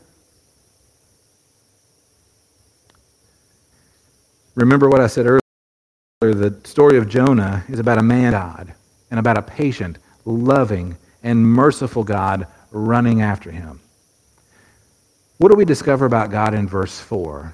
Remember 4.55 4.87
what 4.87 5.01
I 5.01 5.07
said 5.07 5.25
earlier 5.25 5.41
the 6.21 6.57
story 6.63 6.97
of 6.97 7.09
Jonah 7.09 7.65
is 7.67 7.79
about 7.79 7.97
a 7.97 8.03
man 8.03 8.31
God 8.31 8.73
and 9.11 9.19
about 9.19 9.37
a 9.37 9.41
patient, 9.41 9.97
loving, 10.23 10.95
and 11.21 11.45
merciful 11.45 12.05
God 12.05 12.47
running 12.71 13.21
after 13.21 13.51
him. 13.51 13.79
What 15.37 15.51
do 15.51 15.57
we 15.57 15.65
discover 15.65 16.05
about 16.05 16.31
God 16.31 16.53
in 16.53 16.67
verse 16.67 16.99
4? 16.99 17.53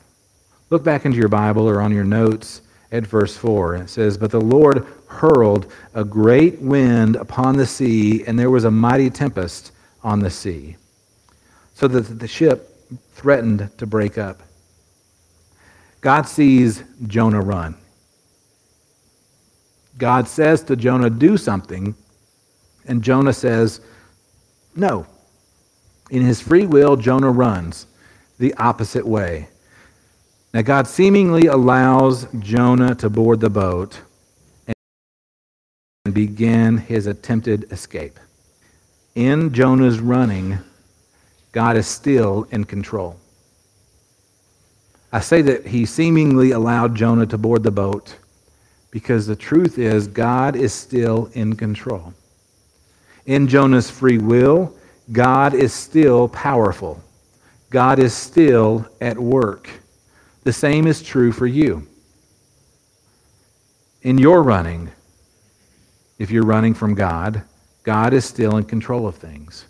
Look 0.70 0.84
back 0.84 1.06
into 1.06 1.18
your 1.18 1.28
Bible 1.28 1.70
or 1.70 1.82
on 1.82 1.92
your 1.92 2.04
notes 2.04 2.62
at 2.92 3.06
verse 3.06 3.38
4. 3.38 3.76
It 3.76 3.90
says, 3.90 4.18
But 4.18 4.32
the 4.32 4.42
Lord 4.42 4.88
hurled 5.08 5.72
a 5.94 6.04
great 6.04 6.60
wind 6.60 7.16
upon 7.16 7.58
the 7.58 7.66
sea, 7.66 8.26
and 8.26 8.38
there 8.38 8.50
was 8.50 8.64
a 8.64 8.72
mighty 8.72 9.10
tempest 9.10 9.72
on 10.04 10.20
the 10.20 10.30
sea, 10.30 10.78
so 11.74 11.88
that 11.88 12.20
the 12.20 12.28
ship 12.28 12.72
threatened 13.14 13.70
to 13.78 13.86
break 13.86 14.18
up. 14.18 14.42
God 16.02 16.24
sees 16.24 16.84
Jonah 17.08 17.42
run. 17.42 17.76
God 19.98 20.28
says 20.28 20.62
to 20.64 20.76
Jonah, 20.76 21.10
do 21.10 21.38
something, 21.38 21.96
and 22.86 23.02
Jonah 23.02 23.34
says, 23.34 23.82
no. 24.76 25.06
In 26.10 26.22
his 26.22 26.42
free 26.42 26.66
will, 26.66 26.96
Jonah 26.96 27.32
runs 27.32 27.88
the 28.38 28.54
opposite 28.56 29.08
way. 29.08 29.48
Now, 30.54 30.62
God 30.62 30.88
seemingly 30.88 31.48
allows 31.48 32.28
Jonah 32.40 32.96
to 32.96 33.10
board 33.10 33.40
the 33.40 33.50
boat 33.50 34.00
and 36.06 36.14
begin 36.14 36.78
his 36.78 37.08
attempted 37.08 37.72
escape. 37.72 38.20
In 39.16 39.54
Jonah's 39.54 40.00
running, 40.00 40.60
God 41.52 41.78
is 41.78 41.88
still 41.88 42.48
in 42.52 42.64
control. 42.66 43.18
I 45.12 45.22
say 45.22 45.42
that 45.42 45.66
he 45.68 45.86
seemingly 45.86 46.52
allowed 46.52 46.96
Jonah 46.96 47.26
to 47.28 47.38
board 47.38 47.64
the 47.64 47.72
boat 47.72 48.16
because 48.92 49.28
the 49.28 49.36
truth 49.36 49.78
is 49.78 50.08
God 50.08 50.56
is 50.56 50.74
still 50.74 51.30
in 51.34 51.56
control. 51.56 52.14
In 53.26 53.48
Jonah's 53.48 53.90
free 53.90 54.18
will, 54.18 54.76
God 55.12 55.54
is 55.54 55.74
still 55.74 56.28
powerful. 56.30 57.02
God 57.70 58.00
is 58.00 58.14
still 58.14 58.88
at 59.02 59.18
work. 59.18 59.70
The 60.44 60.54
same 60.54 60.86
is 60.86 61.02
true 61.02 61.32
for 61.32 61.48
you. 61.48 61.88
In 64.04 64.18
your 64.20 64.44
running, 64.44 64.92
if 66.20 66.30
you're 66.30 66.46
running 66.46 66.74
from 66.74 66.94
God, 66.94 67.42
God 67.84 68.14
is 68.14 68.26
still 68.26 68.58
in 68.58 68.64
control 68.64 69.08
of 69.08 69.16
things. 69.16 69.66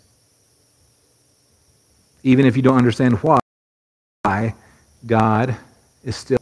Even 2.22 2.44
if 2.44 2.56
you 2.56 2.62
don't 2.62 2.76
understand 2.76 3.14
why, 3.22 4.54
God 5.06 5.56
is 6.04 6.16
still. 6.16 6.38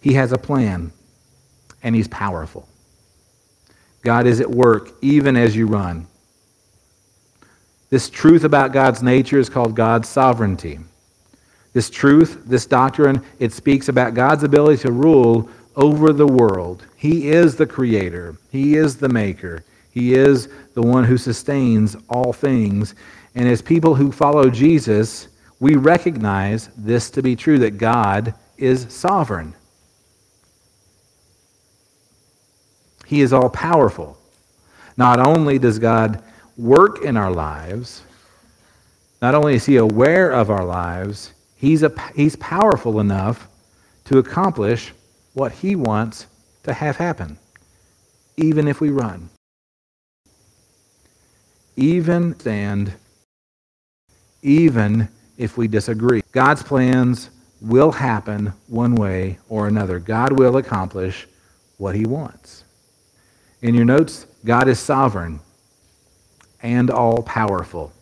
He 0.00 0.14
has 0.14 0.32
a 0.32 0.38
plan, 0.38 0.92
and 1.82 1.94
He's 1.94 2.08
powerful. 2.08 2.68
God 4.02 4.26
is 4.26 4.40
at 4.40 4.50
work 4.50 4.90
even 5.02 5.36
as 5.36 5.54
you 5.54 5.66
run. 5.66 6.06
This 7.90 8.08
truth 8.08 8.44
about 8.44 8.72
God's 8.72 9.02
nature 9.02 9.38
is 9.38 9.48
called 9.48 9.74
God's 9.74 10.08
sovereignty. 10.08 10.78
This 11.72 11.90
truth, 11.90 12.42
this 12.46 12.66
doctrine, 12.66 13.22
it 13.38 13.52
speaks 13.52 13.88
about 13.88 14.14
God's 14.14 14.42
ability 14.42 14.82
to 14.82 14.92
rule 14.92 15.48
over 15.76 16.12
the 16.12 16.26
world. 16.26 16.86
He 16.96 17.28
is 17.28 17.56
the 17.56 17.66
creator, 17.66 18.36
He 18.50 18.76
is 18.76 18.96
the 18.96 19.08
maker, 19.08 19.64
He 19.90 20.14
is 20.14 20.48
the 20.74 20.82
one 20.82 21.04
who 21.04 21.18
sustains 21.18 21.96
all 22.08 22.32
things. 22.32 22.94
And 23.34 23.48
as 23.48 23.62
people 23.62 23.94
who 23.94 24.10
follow 24.10 24.50
Jesus, 24.50 25.28
we 25.60 25.76
recognize 25.76 26.68
this 26.76 27.10
to 27.10 27.22
be 27.22 27.36
true 27.36 27.58
that 27.60 27.78
God 27.78 28.34
is 28.56 28.86
sovereign. 28.92 29.54
He 33.10 33.22
is 33.22 33.32
all 33.32 33.50
powerful. 33.50 34.16
Not 34.96 35.18
only 35.18 35.58
does 35.58 35.80
God 35.80 36.22
work 36.56 37.02
in 37.02 37.16
our 37.16 37.32
lives, 37.32 38.04
not 39.20 39.34
only 39.34 39.56
is 39.56 39.66
He 39.66 39.78
aware 39.78 40.30
of 40.30 40.48
our 40.48 40.64
lives, 40.64 41.32
He's, 41.56 41.82
a, 41.82 41.92
he's 42.14 42.36
powerful 42.36 43.00
enough 43.00 43.48
to 44.04 44.18
accomplish 44.18 44.92
what 45.34 45.50
He 45.50 45.74
wants 45.74 46.28
to 46.62 46.72
have 46.72 46.98
happen, 46.98 47.36
even 48.36 48.68
if 48.68 48.80
we 48.80 48.90
run. 48.90 49.28
Even 51.74 52.38
stand, 52.38 52.92
even 54.40 55.08
if 55.36 55.56
we 55.56 55.66
disagree. 55.66 56.22
God's 56.30 56.62
plans 56.62 57.30
will 57.60 57.90
happen 57.90 58.52
one 58.68 58.94
way 58.94 59.40
or 59.48 59.66
another. 59.66 59.98
God 59.98 60.30
will 60.30 60.58
accomplish 60.58 61.26
what 61.76 61.96
He 61.96 62.06
wants. 62.06 62.59
In 63.62 63.74
your 63.74 63.84
notes, 63.84 64.26
God 64.44 64.68
is 64.68 64.78
sovereign 64.78 65.40
and 66.62 66.90
all 66.90 67.22
powerful. 67.22 67.92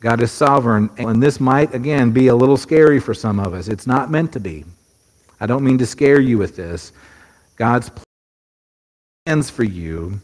God 0.00 0.20
is 0.20 0.32
sovereign, 0.32 0.90
and 0.98 1.22
this 1.22 1.38
might, 1.38 1.74
again, 1.74 2.10
be 2.10 2.26
a 2.26 2.34
little 2.34 2.56
scary 2.56 2.98
for 2.98 3.14
some 3.14 3.38
of 3.38 3.54
us. 3.54 3.68
It's 3.68 3.86
not 3.86 4.10
meant 4.10 4.32
to 4.32 4.40
be. 4.40 4.64
I 5.38 5.46
don't 5.46 5.62
mean 5.62 5.78
to 5.78 5.86
scare 5.86 6.20
you 6.20 6.38
with 6.38 6.56
this. 6.56 6.92
God's 7.56 7.90
plans 9.26 9.48
for 9.48 9.64
you, 9.64 10.20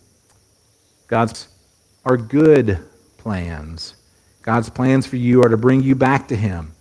God's 1.07 1.49
are 2.05 2.17
good 2.17 2.79
plans. 3.19 3.95
God's 4.43 4.71
plans 4.71 5.07
for 5.07 5.17
you 5.17 5.43
are 5.45 5.49
to 5.49 5.57
bring 5.57 5.83
you 5.83 5.95
back 5.95 6.27
to 6.29 6.37
Him, 6.37 6.73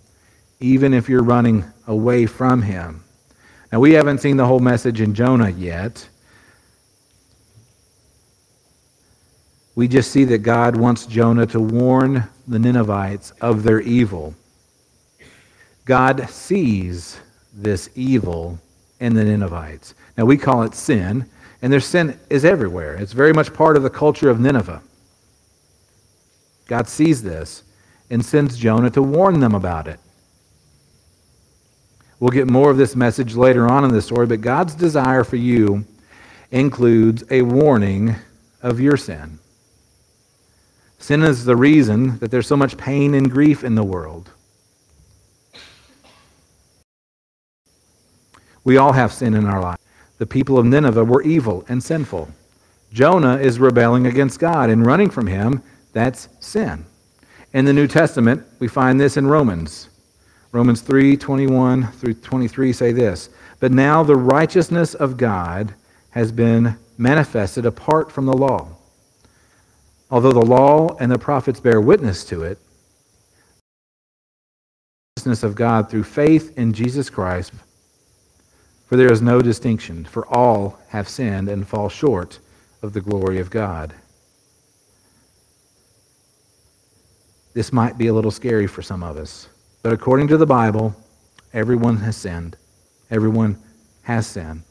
even 0.58 0.94
if 0.94 1.08
you're 1.08 1.22
running 1.22 1.64
away 1.86 2.26
from 2.26 2.62
Him. 2.62 3.04
Now, 3.70 3.80
we 3.80 3.92
haven't 3.92 4.18
seen 4.18 4.36
the 4.36 4.46
whole 4.46 4.60
message 4.60 5.00
in 5.00 5.14
Jonah 5.14 5.50
yet. 5.50 6.08
We 9.74 9.86
just 9.86 10.10
see 10.10 10.24
that 10.24 10.38
God 10.38 10.76
wants 10.76 11.06
Jonah 11.06 11.46
to 11.46 11.60
warn 11.60 12.24
the 12.46 12.58
Ninevites 12.58 13.30
of 13.40 13.62
their 13.62 13.80
evil. 13.80 14.34
God 15.84 16.28
sees 16.30 17.20
this 17.54 17.90
evil 17.94 18.58
in 19.00 19.14
the 19.14 19.24
Ninevites. 19.24 19.94
Now, 20.16 20.24
we 20.24 20.36
call 20.36 20.62
it 20.62 20.74
sin, 20.74 21.26
and 21.62 21.72
their 21.72 21.80
sin 21.80 22.18
is 22.30 22.44
everywhere. 22.44 22.96
It's 22.96 23.12
very 23.12 23.32
much 23.32 23.52
part 23.52 23.76
of 23.76 23.82
the 23.82 23.90
culture 23.90 24.30
of 24.30 24.40
Nineveh. 24.40 24.82
God 26.66 26.88
sees 26.88 27.22
this 27.22 27.64
and 28.10 28.24
sends 28.24 28.56
Jonah 28.56 28.90
to 28.90 29.02
warn 29.02 29.40
them 29.40 29.54
about 29.54 29.88
it. 29.88 30.00
We'll 32.20 32.30
get 32.30 32.48
more 32.48 32.70
of 32.70 32.76
this 32.76 32.96
message 32.96 33.36
later 33.36 33.68
on 33.68 33.84
in 33.84 33.92
the 33.92 34.02
story, 34.02 34.26
but 34.26 34.40
God's 34.40 34.74
desire 34.74 35.22
for 35.22 35.36
you 35.36 35.84
includes 36.50 37.24
a 37.30 37.42
warning 37.42 38.16
of 38.62 38.80
your 38.80 38.96
sin. 38.96 39.38
Sin 40.98 41.22
is 41.22 41.44
the 41.44 41.56
reason 41.56 42.18
that 42.18 42.30
there's 42.30 42.46
so 42.46 42.56
much 42.56 42.76
pain 42.76 43.14
and 43.14 43.30
grief 43.30 43.62
in 43.62 43.76
the 43.76 43.84
world. 43.84 44.30
We 48.64 48.76
all 48.76 48.92
have 48.92 49.12
sin 49.12 49.34
in 49.34 49.46
our 49.46 49.62
life. 49.62 49.78
The 50.18 50.26
people 50.26 50.58
of 50.58 50.66
Nineveh 50.66 51.04
were 51.04 51.22
evil 51.22 51.64
and 51.68 51.82
sinful. 51.82 52.28
Jonah 52.92 53.36
is 53.36 53.60
rebelling 53.60 54.06
against 54.06 54.40
God 54.40 54.70
and 54.70 54.84
running 54.84 55.08
from 55.08 55.28
him. 55.28 55.62
That's 55.92 56.28
sin. 56.40 56.84
In 57.52 57.64
the 57.64 57.72
New 57.72 57.86
Testament, 57.86 58.44
we 58.58 58.66
find 58.66 59.00
this 59.00 59.16
in 59.16 59.26
Romans. 59.26 59.88
Romans 60.50 60.80
3 60.80 61.16
21 61.16 61.92
through 61.92 62.14
23 62.14 62.72
say 62.72 62.92
this 62.92 63.28
But 63.60 63.72
now 63.72 64.02
the 64.02 64.16
righteousness 64.16 64.94
of 64.94 65.16
God 65.16 65.74
has 66.10 66.32
been 66.32 66.78
manifested 66.96 67.66
apart 67.66 68.10
from 68.10 68.26
the 68.26 68.36
law. 68.36 68.68
Although 70.10 70.32
the 70.32 70.40
law 70.40 70.96
and 71.00 71.12
the 71.12 71.18
prophets 71.18 71.60
bear 71.60 71.80
witness 71.80 72.24
to 72.24 72.44
it, 72.44 72.58
righteousness 75.16 75.42
of 75.42 75.54
God 75.54 75.90
through 75.90 76.04
faith 76.04 76.56
in 76.56 76.72
Jesus 76.72 77.10
Christ, 77.10 77.52
for 78.86 78.96
there 78.96 79.12
is 79.12 79.20
no 79.20 79.42
distinction, 79.42 80.06
for 80.06 80.26
all 80.28 80.78
have 80.88 81.08
sinned 81.08 81.50
and 81.50 81.68
fall 81.68 81.90
short 81.90 82.38
of 82.80 82.94
the 82.94 83.02
glory 83.02 83.38
of 83.38 83.50
God. 83.50 83.92
This 87.52 87.70
might 87.70 87.98
be 87.98 88.06
a 88.06 88.14
little 88.14 88.30
scary 88.30 88.66
for 88.66 88.80
some 88.80 89.02
of 89.02 89.18
us. 89.18 89.48
But 89.82 89.92
according 89.92 90.28
to 90.28 90.36
the 90.36 90.46
Bible, 90.46 90.94
everyone 91.52 91.98
has 91.98 92.16
sinned. 92.16 92.56
Everyone 93.10 93.58
has 94.02 94.26
sinned. 94.26 94.62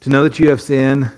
To 0.00 0.10
know 0.10 0.24
that 0.24 0.38
you 0.38 0.50
have 0.50 0.60
sinned 0.60 1.10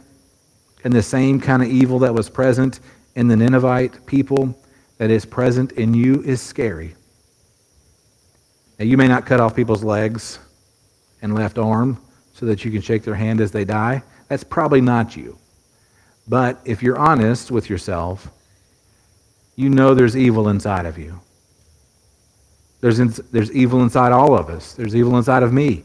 and 0.84 0.92
the 0.92 1.02
same 1.02 1.40
kind 1.40 1.62
of 1.62 1.68
evil 1.68 1.98
that 2.00 2.14
was 2.14 2.28
present 2.28 2.80
in 3.14 3.28
the 3.28 3.36
Ninevite 3.36 4.06
people 4.06 4.58
that 4.98 5.10
is 5.10 5.24
present 5.24 5.72
in 5.72 5.94
you 5.94 6.22
is 6.22 6.40
scary. 6.40 6.94
Now, 8.78 8.84
you 8.84 8.96
may 8.96 9.08
not 9.08 9.26
cut 9.26 9.40
off 9.40 9.56
people's 9.56 9.84
legs 9.84 10.38
and 11.22 11.34
left 11.34 11.58
arm 11.58 12.00
so 12.34 12.46
that 12.46 12.64
you 12.64 12.70
can 12.70 12.80
shake 12.80 13.02
their 13.02 13.14
hand 13.14 13.40
as 13.40 13.52
they 13.52 13.64
die. 13.64 14.02
That's 14.28 14.44
probably 14.44 14.80
not 14.80 15.16
you. 15.16 15.38
But 16.26 16.60
if 16.64 16.82
you're 16.82 16.98
honest 16.98 17.50
with 17.50 17.70
yourself, 17.70 18.28
you 19.56 19.70
know 19.70 19.94
there's 19.94 20.16
evil 20.16 20.48
inside 20.48 20.86
of 20.86 20.98
you. 20.98 21.20
There's, 22.84 22.98
in, 22.98 23.14
there's 23.32 23.50
evil 23.52 23.82
inside 23.82 24.12
all 24.12 24.38
of 24.38 24.50
us. 24.50 24.74
There's 24.74 24.94
evil 24.94 25.16
inside 25.16 25.42
of 25.42 25.54
me. 25.54 25.84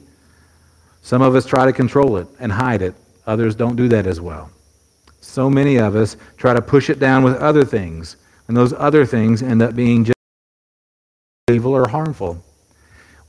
Some 1.01 1.21
of 1.21 1.33
us 1.33 1.45
try 1.45 1.65
to 1.65 1.71
control 1.71 2.17
it 2.17 2.27
and 2.41 2.51
hide 2.51 2.81
it. 2.81 2.93
Others 3.25 3.55
don't 3.55 3.77
do 3.77 3.87
that 3.87 4.05
as 4.05 4.19
well. 4.19 4.51
So 5.21 5.49
many 5.49 5.77
of 5.77 5.95
us 5.95 6.17
try 6.35 6.53
to 6.53 6.61
push 6.61 6.89
it 6.89 6.99
down 6.99 7.23
with 7.23 7.37
other 7.37 7.63
things, 7.63 8.17
and 8.49 8.57
those 8.57 8.73
other 8.73 9.05
things 9.05 9.41
end 9.41 9.61
up 9.61 9.77
being 9.77 10.03
just 10.03 10.17
evil 11.49 11.73
or 11.73 11.87
harmful. 11.87 12.43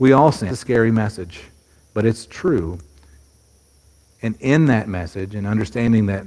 We 0.00 0.14
all 0.14 0.32
sin. 0.32 0.48
It's 0.48 0.58
a 0.58 0.60
scary 0.60 0.90
message, 0.90 1.40
but 1.94 2.04
it's 2.04 2.26
true. 2.26 2.80
And 4.20 4.34
in 4.40 4.66
that 4.66 4.88
message, 4.88 5.36
and 5.36 5.46
understanding 5.46 6.06
that 6.06 6.26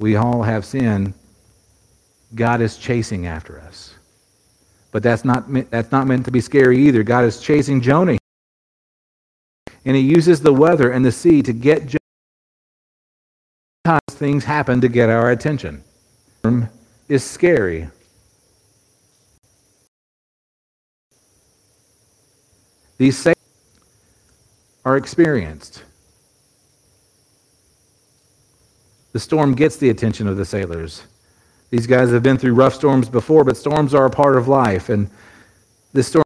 we 0.00 0.16
all 0.16 0.42
have 0.42 0.64
sin, 0.64 1.14
God 2.34 2.60
is 2.60 2.76
chasing 2.78 3.28
after 3.28 3.60
us. 3.60 3.94
But 4.92 5.02
that's 5.02 5.24
not, 5.24 5.44
that's 5.70 5.92
not 5.92 6.06
meant 6.06 6.24
to 6.24 6.30
be 6.30 6.40
scary 6.40 6.78
either. 6.86 7.02
God 7.02 7.24
is 7.24 7.40
chasing 7.40 7.80
Jonah 7.80 8.18
And 9.84 9.96
he 9.96 10.02
uses 10.02 10.40
the 10.40 10.52
weather 10.52 10.90
and 10.90 11.04
the 11.04 11.12
sea 11.12 11.42
to 11.42 11.52
get 11.52 11.86
Jonah. 11.86 11.98
Things 14.10 14.44
happen 14.44 14.80
to 14.80 14.88
get 14.88 15.08
our 15.08 15.30
attention. 15.30 15.82
Is 17.08 17.24
scary. 17.24 17.88
These 22.98 23.16
sailors 23.16 23.36
are 24.84 24.96
experienced. 24.96 25.82
The 29.12 29.18
storm 29.18 29.54
gets 29.54 29.76
the 29.76 29.88
attention 29.88 30.28
of 30.28 30.36
the 30.36 30.44
sailors. 30.44 31.02
These 31.70 31.86
guys 31.86 32.10
have 32.10 32.22
been 32.22 32.36
through 32.36 32.54
rough 32.54 32.74
storms 32.74 33.08
before, 33.08 33.44
but 33.44 33.56
storms 33.56 33.94
are 33.94 34.06
a 34.06 34.10
part 34.10 34.36
of 34.36 34.48
life, 34.48 34.88
and 34.88 35.08
this 35.92 36.08
storm 36.08 36.24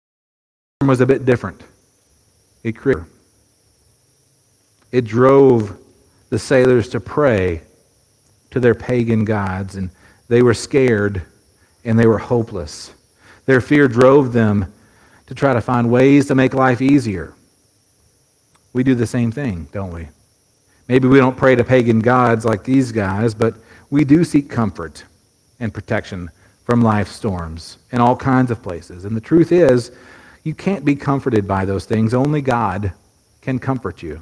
was 0.86 1.01
a 1.01 1.07
bit 1.07 1.24
different. 1.24 1.62
It 2.62 2.72
created. 2.72 3.05
It 4.90 5.05
drove 5.05 5.78
the 6.30 6.38
sailors 6.38 6.88
to 6.90 7.01
pray 7.01 7.62
to 8.51 8.61
their 8.61 8.74
pagan 8.74 9.24
gods, 9.24 9.76
and 9.76 9.90
they 10.28 10.42
were 10.42 10.55
scared 10.55 11.22
and 11.84 11.99
they 11.99 12.07
were 12.07 12.18
hopeless. 12.18 12.95
Their 13.45 13.61
fear 13.61 13.88
drove 13.88 14.32
them 14.32 14.72
to 15.26 15.34
try 15.34 15.53
to 15.53 15.61
find 15.61 15.90
ways 15.90 16.26
to 16.28 16.34
make 16.34 16.55
life 16.55 16.80
easier. 16.80 17.34
We 18.72 18.82
do 18.82 18.95
the 18.95 19.07
same 19.07 19.30
thing, 19.30 19.68
don't 19.72 19.92
we? 19.92 20.09
Maybe 20.88 21.09
we 21.09 21.18
don't 21.18 21.36
pray 21.36 21.55
to 21.57 21.64
pagan 21.64 22.01
gods 22.01 22.45
like 22.45 22.64
these 22.64 22.92
guys, 22.92 23.34
but 23.34 23.55
we 23.90 24.05
do 24.05 24.24
seek 24.24 24.49
comfort 24.49 25.05
and 25.61 25.72
protection 25.72 26.30
from 26.64 26.82
life 26.82 27.09
storms 27.09 27.78
in 27.92 28.00
all 28.00 28.16
kinds 28.16 28.50
of 28.50 28.62
places. 28.62 29.05
And 29.05 29.16
the 29.16 29.20
truth 29.20 29.52
is, 29.52 29.92
you 30.42 30.55
can't 30.55 30.84
be 30.84 30.94
comforted 30.94 31.46
by 31.46 31.64
those 31.64 31.84
things. 31.84 32.14
Only 32.14 32.40
God 32.40 32.92
can 33.40 33.59
comfort 33.59 34.02
you. 34.02 34.20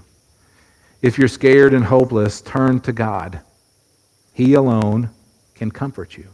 If 1.01 1.19
you're 1.19 1.29
scared 1.29 1.75
and 1.75 1.85
hopeless, 1.85 2.41
turn 2.41 2.81
to 2.81 2.93
God. 2.93 3.41
He 4.33 4.55
alone 4.55 5.11
can 5.55 5.71
comfort 5.71 6.17
you. 6.17 6.29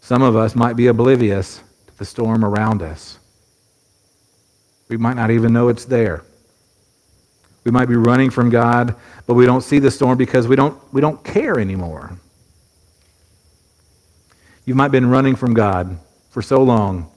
Some 0.00 0.22
of 0.22 0.36
us 0.36 0.54
might 0.54 0.76
be 0.76 0.86
oblivious 0.86 1.62
to 1.88 1.98
the 1.98 2.04
storm 2.04 2.44
around 2.44 2.82
us. 2.82 3.18
We 4.88 4.96
might 4.96 5.16
not 5.16 5.32
even 5.32 5.52
know 5.52 5.68
it's 5.68 5.84
there. 5.84 6.22
We 7.64 7.72
might 7.72 7.88
be 7.88 7.96
running 7.96 8.30
from 8.30 8.50
God, 8.50 8.94
but 9.26 9.34
we 9.34 9.46
don't 9.46 9.62
see 9.62 9.80
the 9.80 9.90
storm 9.90 10.16
because 10.16 10.46
we 10.46 10.54
don't, 10.54 10.80
we 10.92 11.00
don't 11.00 11.22
care 11.24 11.58
anymore. 11.58 12.16
You 14.66 14.74
might 14.74 14.84
have 14.84 14.92
been 14.92 15.08
running 15.08 15.36
from 15.36 15.54
God 15.54 15.96
for 16.30 16.42
so 16.42 16.62
long 16.62 17.08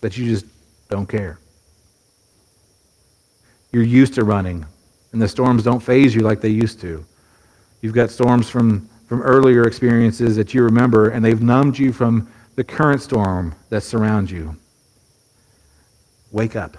that 0.00 0.16
you 0.16 0.26
just 0.26 0.46
don't 0.88 1.08
care. 1.08 1.40
You're 3.72 3.82
used 3.82 4.14
to 4.14 4.24
running, 4.24 4.64
and 5.12 5.20
the 5.20 5.26
storms 5.26 5.64
don't 5.64 5.80
faze 5.80 6.14
you 6.14 6.20
like 6.20 6.40
they 6.40 6.50
used 6.50 6.80
to. 6.82 7.04
You've 7.80 7.94
got 7.94 8.10
storms 8.10 8.48
from, 8.48 8.88
from 9.08 9.22
earlier 9.22 9.64
experiences 9.64 10.36
that 10.36 10.54
you 10.54 10.62
remember, 10.62 11.08
and 11.08 11.24
they've 11.24 11.42
numbed 11.42 11.76
you 11.78 11.92
from 11.92 12.30
the 12.54 12.62
current 12.62 13.02
storm 13.02 13.52
that 13.70 13.82
surrounds 13.82 14.30
you. 14.30 14.56
Wake 16.30 16.54
up. 16.54 16.76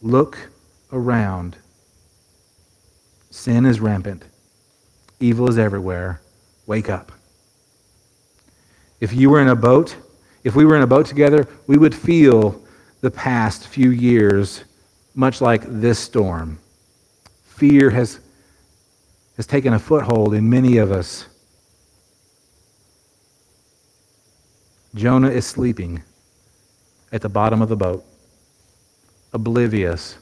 Look 0.00 0.36
around. 0.90 1.56
Sin 3.30 3.66
is 3.66 3.78
rampant. 3.78 4.24
Evil 5.20 5.48
is 5.48 5.58
everywhere. 5.58 6.21
Wake 6.72 6.88
up. 6.88 7.12
If 8.98 9.12
you 9.12 9.28
were 9.28 9.42
in 9.42 9.48
a 9.48 9.54
boat, 9.54 9.94
if 10.42 10.56
we 10.56 10.64
were 10.64 10.74
in 10.74 10.80
a 10.80 10.86
boat 10.86 11.04
together, 11.04 11.46
we 11.66 11.76
would 11.76 11.94
feel 11.94 12.64
the 13.02 13.10
past 13.10 13.68
few 13.68 13.90
years 13.90 14.64
much 15.14 15.42
like 15.42 15.64
this 15.66 15.98
storm. 15.98 16.58
Fear 17.44 17.90
has, 17.90 18.20
has 19.36 19.46
taken 19.46 19.74
a 19.74 19.78
foothold 19.78 20.32
in 20.32 20.48
many 20.48 20.78
of 20.78 20.90
us. 20.90 21.26
Jonah 24.94 25.28
is 25.28 25.46
sleeping 25.46 26.02
at 27.12 27.20
the 27.20 27.28
bottom 27.28 27.60
of 27.60 27.68
the 27.68 27.76
boat 27.76 28.02
oblivious 29.34 30.16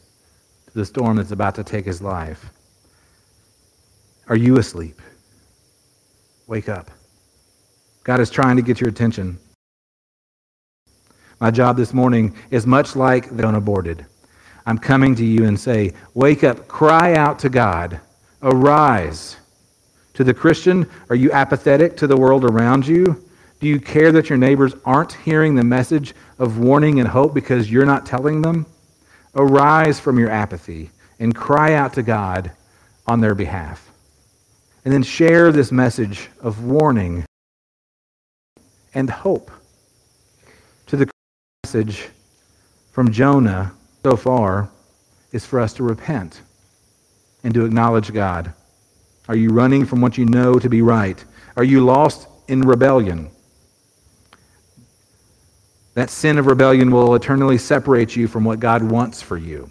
to 0.66 0.74
the 0.74 0.84
storm 0.84 1.18
that's 1.18 1.30
about 1.30 1.54
to 1.54 1.62
take 1.62 1.84
his 1.84 2.02
life? 2.02 2.50
Are 4.26 4.34
you 4.34 4.58
asleep? 4.58 5.00
Wake 6.50 6.68
up. 6.68 6.90
God 8.02 8.18
is 8.18 8.28
trying 8.28 8.56
to 8.56 8.62
get 8.62 8.80
your 8.80 8.90
attention. 8.90 9.38
My 11.38 11.52
job 11.52 11.76
this 11.76 11.94
morning 11.94 12.34
is 12.50 12.66
much 12.66 12.96
like 12.96 13.36
the 13.36 13.46
unaborted. 13.46 14.04
I'm 14.66 14.76
coming 14.76 15.14
to 15.14 15.24
you 15.24 15.44
and 15.44 15.58
say, 15.58 15.92
Wake 16.14 16.42
up, 16.42 16.66
cry 16.66 17.14
out 17.14 17.38
to 17.38 17.48
God, 17.48 18.00
arise. 18.42 19.36
To 20.14 20.24
the 20.24 20.34
Christian, 20.34 20.90
are 21.08 21.14
you 21.14 21.30
apathetic 21.30 21.96
to 21.98 22.08
the 22.08 22.16
world 22.16 22.44
around 22.44 22.84
you? 22.84 23.24
Do 23.60 23.68
you 23.68 23.78
care 23.78 24.10
that 24.10 24.28
your 24.28 24.36
neighbors 24.36 24.74
aren't 24.84 25.12
hearing 25.12 25.54
the 25.54 25.62
message 25.62 26.16
of 26.40 26.58
warning 26.58 26.98
and 26.98 27.06
hope 27.06 27.32
because 27.32 27.70
you're 27.70 27.86
not 27.86 28.06
telling 28.06 28.42
them? 28.42 28.66
Arise 29.36 30.00
from 30.00 30.18
your 30.18 30.30
apathy 30.30 30.90
and 31.20 31.32
cry 31.32 31.74
out 31.74 31.92
to 31.92 32.02
God 32.02 32.50
on 33.06 33.20
their 33.20 33.36
behalf. 33.36 33.89
And 34.84 34.94
then 34.94 35.02
share 35.02 35.52
this 35.52 35.70
message 35.70 36.28
of 36.40 36.64
warning 36.64 37.24
and 38.94 39.10
hope. 39.10 39.50
To 40.86 40.96
the 40.96 41.08
message 41.64 42.08
from 42.92 43.12
Jonah 43.12 43.72
so 44.04 44.16
far 44.16 44.70
is 45.32 45.46
for 45.46 45.60
us 45.60 45.72
to 45.74 45.82
repent 45.82 46.42
and 47.44 47.54
to 47.54 47.64
acknowledge 47.64 48.12
God. 48.12 48.52
Are 49.28 49.36
you 49.36 49.50
running 49.50 49.86
from 49.86 50.00
what 50.00 50.18
you 50.18 50.24
know 50.24 50.58
to 50.58 50.68
be 50.68 50.82
right? 50.82 51.22
Are 51.56 51.64
you 51.64 51.84
lost 51.84 52.28
in 52.48 52.62
rebellion? 52.62 53.30
That 55.94 56.10
sin 56.10 56.38
of 56.38 56.46
rebellion 56.46 56.90
will 56.90 57.14
eternally 57.14 57.58
separate 57.58 58.16
you 58.16 58.26
from 58.26 58.44
what 58.44 58.60
God 58.60 58.82
wants 58.82 59.20
for 59.20 59.36
you. 59.36 59.70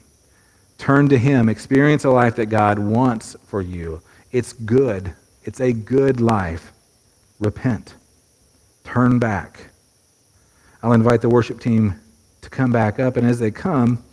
Turn 0.77 1.09
to 1.09 1.17
Him. 1.17 1.49
Experience 1.49 2.05
a 2.05 2.09
life 2.09 2.35
that 2.35 2.45
God 2.45 2.79
wants 2.79 3.35
for 3.47 3.61
you. 3.61 4.01
It's 4.31 4.53
good. 4.53 5.13
It's 5.43 5.59
a 5.59 5.73
good 5.73 6.21
life. 6.21 6.71
Repent. 7.39 7.95
Turn 8.83 9.19
back. 9.19 9.69
I'll 10.81 10.93
invite 10.93 11.21
the 11.21 11.29
worship 11.29 11.59
team 11.59 11.99
to 12.41 12.49
come 12.49 12.71
back 12.71 12.99
up, 12.99 13.17
and 13.17 13.27
as 13.27 13.39
they 13.39 13.51
come, 13.51 14.03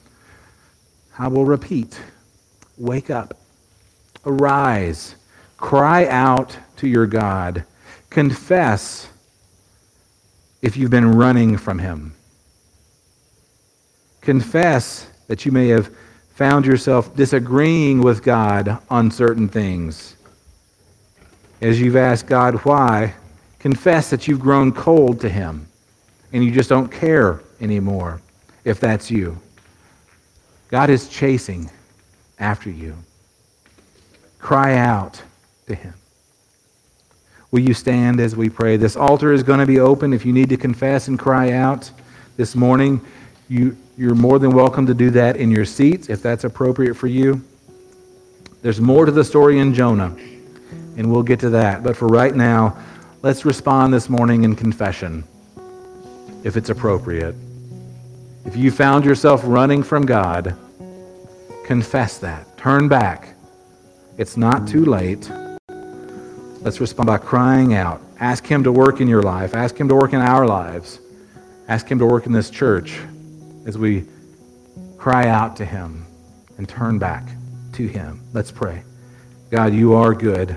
I 1.19 1.29
will 1.29 1.45
repeat 1.45 2.01
Wake 2.79 3.09
up. 3.09 3.39
Arise. 4.27 5.17
Cry 5.57 6.07
out 6.09 6.59
to 6.77 6.89
your 6.89 7.07
God. 7.07 7.65
Confess 8.11 9.09
if 10.61 10.77
you've 10.77 10.91
been 10.91 11.13
running 11.13 11.57
from 11.57 11.79
Him. 11.79 12.15
Confess 14.21 15.09
that 15.29 15.47
you 15.47 15.53
may 15.53 15.69
have 15.69 15.91
found 16.37 16.67
yourself 16.67 17.17
disagreeing 17.17 18.03
with 18.03 18.23
God 18.23 18.79
on 18.91 19.11
certain 19.11 19.49
things. 19.49 20.17
As 21.63 21.81
you've 21.81 21.97
asked 21.97 22.27
God 22.27 22.57
why, 22.57 23.15
confess 23.59 24.11
that 24.11 24.29
you've 24.29 24.41
grown 24.41 24.71
cold 24.71 25.19
to 25.23 25.31
Him 25.31 25.67
and 26.35 26.45
you 26.45 26.51
just 26.51 26.69
don't 26.69 26.93
care 26.93 27.41
anymore 27.63 28.21
if 28.65 28.79
that's 28.79 29.11
you. 29.11 29.41
God 30.69 30.91
is 30.91 31.09
chasing 31.09 31.71
after 32.39 32.69
you. 32.69 32.95
Cry 34.39 34.77
out 34.77 35.23
to 35.69 35.75
Him. 35.75 35.95
Will 37.51 37.61
you 37.61 37.73
stand 37.73 38.21
as 38.21 38.37
we 38.37 38.51
pray? 38.51 38.77
This 38.77 38.95
altar 38.95 39.33
is 39.33 39.43
going 39.43 39.61
to 39.61 39.67
be 39.67 39.81
open. 39.81 40.13
If 40.13 40.27
you 40.27 40.35
need 40.35 40.51
to 40.51 40.59
confess 40.59 41.09
and 41.09 41.19
cry 41.19 41.53
out 41.53 41.91
this 42.37 42.55
morning, 42.55 43.01
you, 43.49 43.75
you're 43.99 44.15
more 44.15 44.39
than 44.39 44.51
welcome 44.51 44.87
to 44.87 44.95
do 44.95 45.09
that 45.11 45.37
in 45.37 45.51
your 45.51 45.65
seats 45.65 46.11
if 46.11 46.23
that's 46.23 46.45
appropriate 46.45 46.95
for 46.95 47.07
you. 47.07 47.43
There's 48.61 48.81
more 48.81 49.07
to 49.07 49.13
the 49.13 49.25
story 49.25 49.59
in 49.59 49.73
Jonah, 49.73 50.15
and 50.97 51.11
we'll 51.11 51.23
get 51.23 51.41
to 51.41 51.51
that. 51.51 51.83
But 51.83 51.97
for 51.97 52.07
right 52.07 52.35
now, 52.35 52.77
let's 53.23 53.47
respond 53.47 53.95
this 53.95 54.11
morning 54.11 54.45
in 54.45 54.55
confession 54.55 55.25
if 56.45 56.59
it's 56.59 56.69
appropriate. 56.69 57.35
If 58.45 58.55
you 58.55 58.71
found 58.71 59.05
yourself 59.05 59.41
running 59.45 59.83
from 59.83 60.05
God, 60.05 60.55
confess 61.65 62.19
that. 62.19 62.59
Turn 62.59 62.89
back. 62.89 63.35
It's 64.19 64.37
not 64.37 64.69
too 64.69 64.85
late. 64.85 65.31
Let's 66.61 66.81
respond 66.81 67.07
by 67.07 67.19
crying 67.19 67.73
out. 67.73 68.03
Ask 68.21 68.47
Him 68.47 68.63
to 68.65 68.73
work 68.73 69.01
in 69.01 69.09
your 69.09 69.23
life. 69.23 69.55
Ask 69.55 69.79
Him 69.79 69.89
to 69.89 69.95
work 69.95 70.13
in 70.13 70.21
our 70.21 70.47
lives. 70.47 71.01
Ask 71.69 71.91
Him 71.91 71.99
to 71.99 72.07
work 72.07 72.27
in 72.27 72.33
this 72.33 72.51
church 72.51 73.01
as 73.67 73.77
we 73.77 74.05
cry 74.97 75.29
out 75.29 75.57
to 75.57 75.65
Him 75.65 76.07
and 76.57 76.69
turn 76.69 76.99
back 76.99 77.29
to 77.75 77.87
Him. 77.87 78.23
Let's 78.33 78.51
pray. 78.51 78.83
God, 79.51 79.75
you 79.75 79.95
are 79.95 80.15
good. 80.15 80.57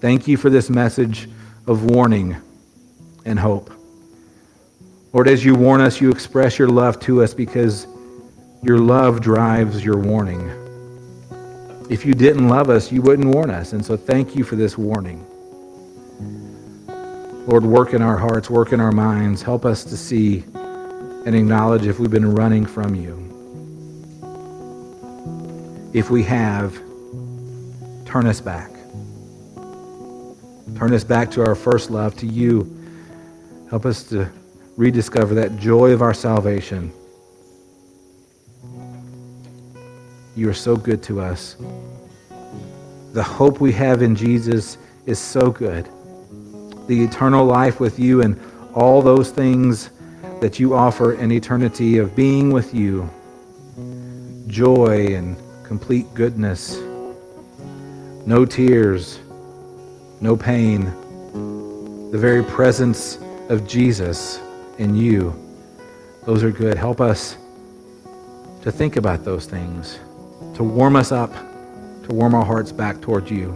Thank 0.00 0.26
you 0.26 0.36
for 0.36 0.48
this 0.48 0.70
message 0.70 1.28
of 1.66 1.84
warning 1.84 2.36
and 3.24 3.38
hope. 3.38 3.70
Lord, 5.12 5.28
as 5.28 5.44
you 5.44 5.54
warn 5.54 5.80
us, 5.80 6.00
you 6.00 6.10
express 6.10 6.58
your 6.58 6.68
love 6.68 7.00
to 7.00 7.22
us 7.22 7.34
because 7.34 7.86
your 8.62 8.78
love 8.78 9.20
drives 9.20 9.84
your 9.84 9.98
warning. 9.98 10.50
If 11.88 12.04
you 12.04 12.14
didn't 12.14 12.48
love 12.48 12.68
us, 12.68 12.90
you 12.90 13.02
wouldn't 13.02 13.32
warn 13.34 13.50
us. 13.50 13.72
And 13.72 13.84
so 13.84 13.96
thank 13.96 14.34
you 14.34 14.44
for 14.44 14.56
this 14.56 14.76
warning. 14.76 15.24
Lord, 17.46 17.64
work 17.64 17.94
in 17.94 18.02
our 18.02 18.16
hearts, 18.16 18.50
work 18.50 18.72
in 18.72 18.80
our 18.80 18.92
minds. 18.92 19.40
Help 19.40 19.64
us 19.64 19.84
to 19.84 19.96
see 19.96 20.44
and 21.26 21.34
acknowledge 21.34 21.86
if 21.86 21.98
we've 21.98 22.10
been 22.10 22.34
running 22.34 22.64
from 22.64 22.94
you. 22.94 23.20
If 25.92 26.08
we 26.08 26.22
have, 26.22 26.72
turn 28.06 28.26
us 28.26 28.40
back. 28.40 28.70
Turn 30.76 30.94
us 30.94 31.02
back 31.02 31.32
to 31.32 31.44
our 31.44 31.56
first 31.56 31.90
love, 31.90 32.16
to 32.18 32.26
you. 32.26 32.72
Help 33.70 33.86
us 33.86 34.04
to 34.04 34.30
rediscover 34.76 35.34
that 35.34 35.56
joy 35.56 35.90
of 35.90 36.00
our 36.00 36.14
salvation. 36.14 36.92
You 40.36 40.48
are 40.48 40.54
so 40.54 40.76
good 40.76 41.02
to 41.04 41.20
us. 41.20 41.56
The 43.14 43.22
hope 43.24 43.60
we 43.60 43.72
have 43.72 44.00
in 44.00 44.14
Jesus 44.14 44.78
is 45.06 45.18
so 45.18 45.50
good. 45.50 45.88
The 46.86 47.02
eternal 47.02 47.44
life 47.44 47.80
with 47.80 47.98
you 47.98 48.22
and 48.22 48.40
all 48.74 49.02
those 49.02 49.30
things 49.30 49.90
that 50.40 50.58
you 50.58 50.74
offer 50.74 51.12
an 51.14 51.32
eternity 51.32 51.98
of 51.98 52.14
being 52.14 52.50
with 52.50 52.74
you. 52.74 53.08
Joy 54.46 55.14
and 55.14 55.36
complete 55.64 56.12
goodness. 56.14 56.76
No 58.26 58.44
tears, 58.44 59.18
no 60.20 60.36
pain. 60.36 60.84
The 62.10 62.18
very 62.18 62.44
presence 62.44 63.18
of 63.48 63.66
Jesus 63.66 64.40
in 64.78 64.94
you. 64.94 65.34
Those 66.24 66.42
are 66.42 66.50
good. 66.50 66.76
Help 66.76 67.00
us 67.00 67.36
to 68.62 68.72
think 68.72 68.96
about 68.96 69.24
those 69.24 69.46
things, 69.46 69.98
to 70.54 70.64
warm 70.64 70.96
us 70.96 71.12
up, 71.12 71.32
to 71.32 72.14
warm 72.14 72.34
our 72.34 72.44
hearts 72.44 72.72
back 72.72 73.00
towards 73.00 73.30
you. 73.30 73.52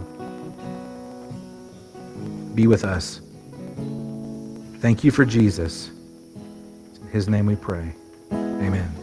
Be 2.55 2.67
with 2.67 2.83
us. 2.83 3.21
Thank 4.79 5.03
you 5.03 5.11
for 5.11 5.25
Jesus. 5.25 5.91
His 7.11 7.27
name 7.27 7.45
we 7.45 7.57
pray. 7.57 7.93
Amen. 8.31 9.00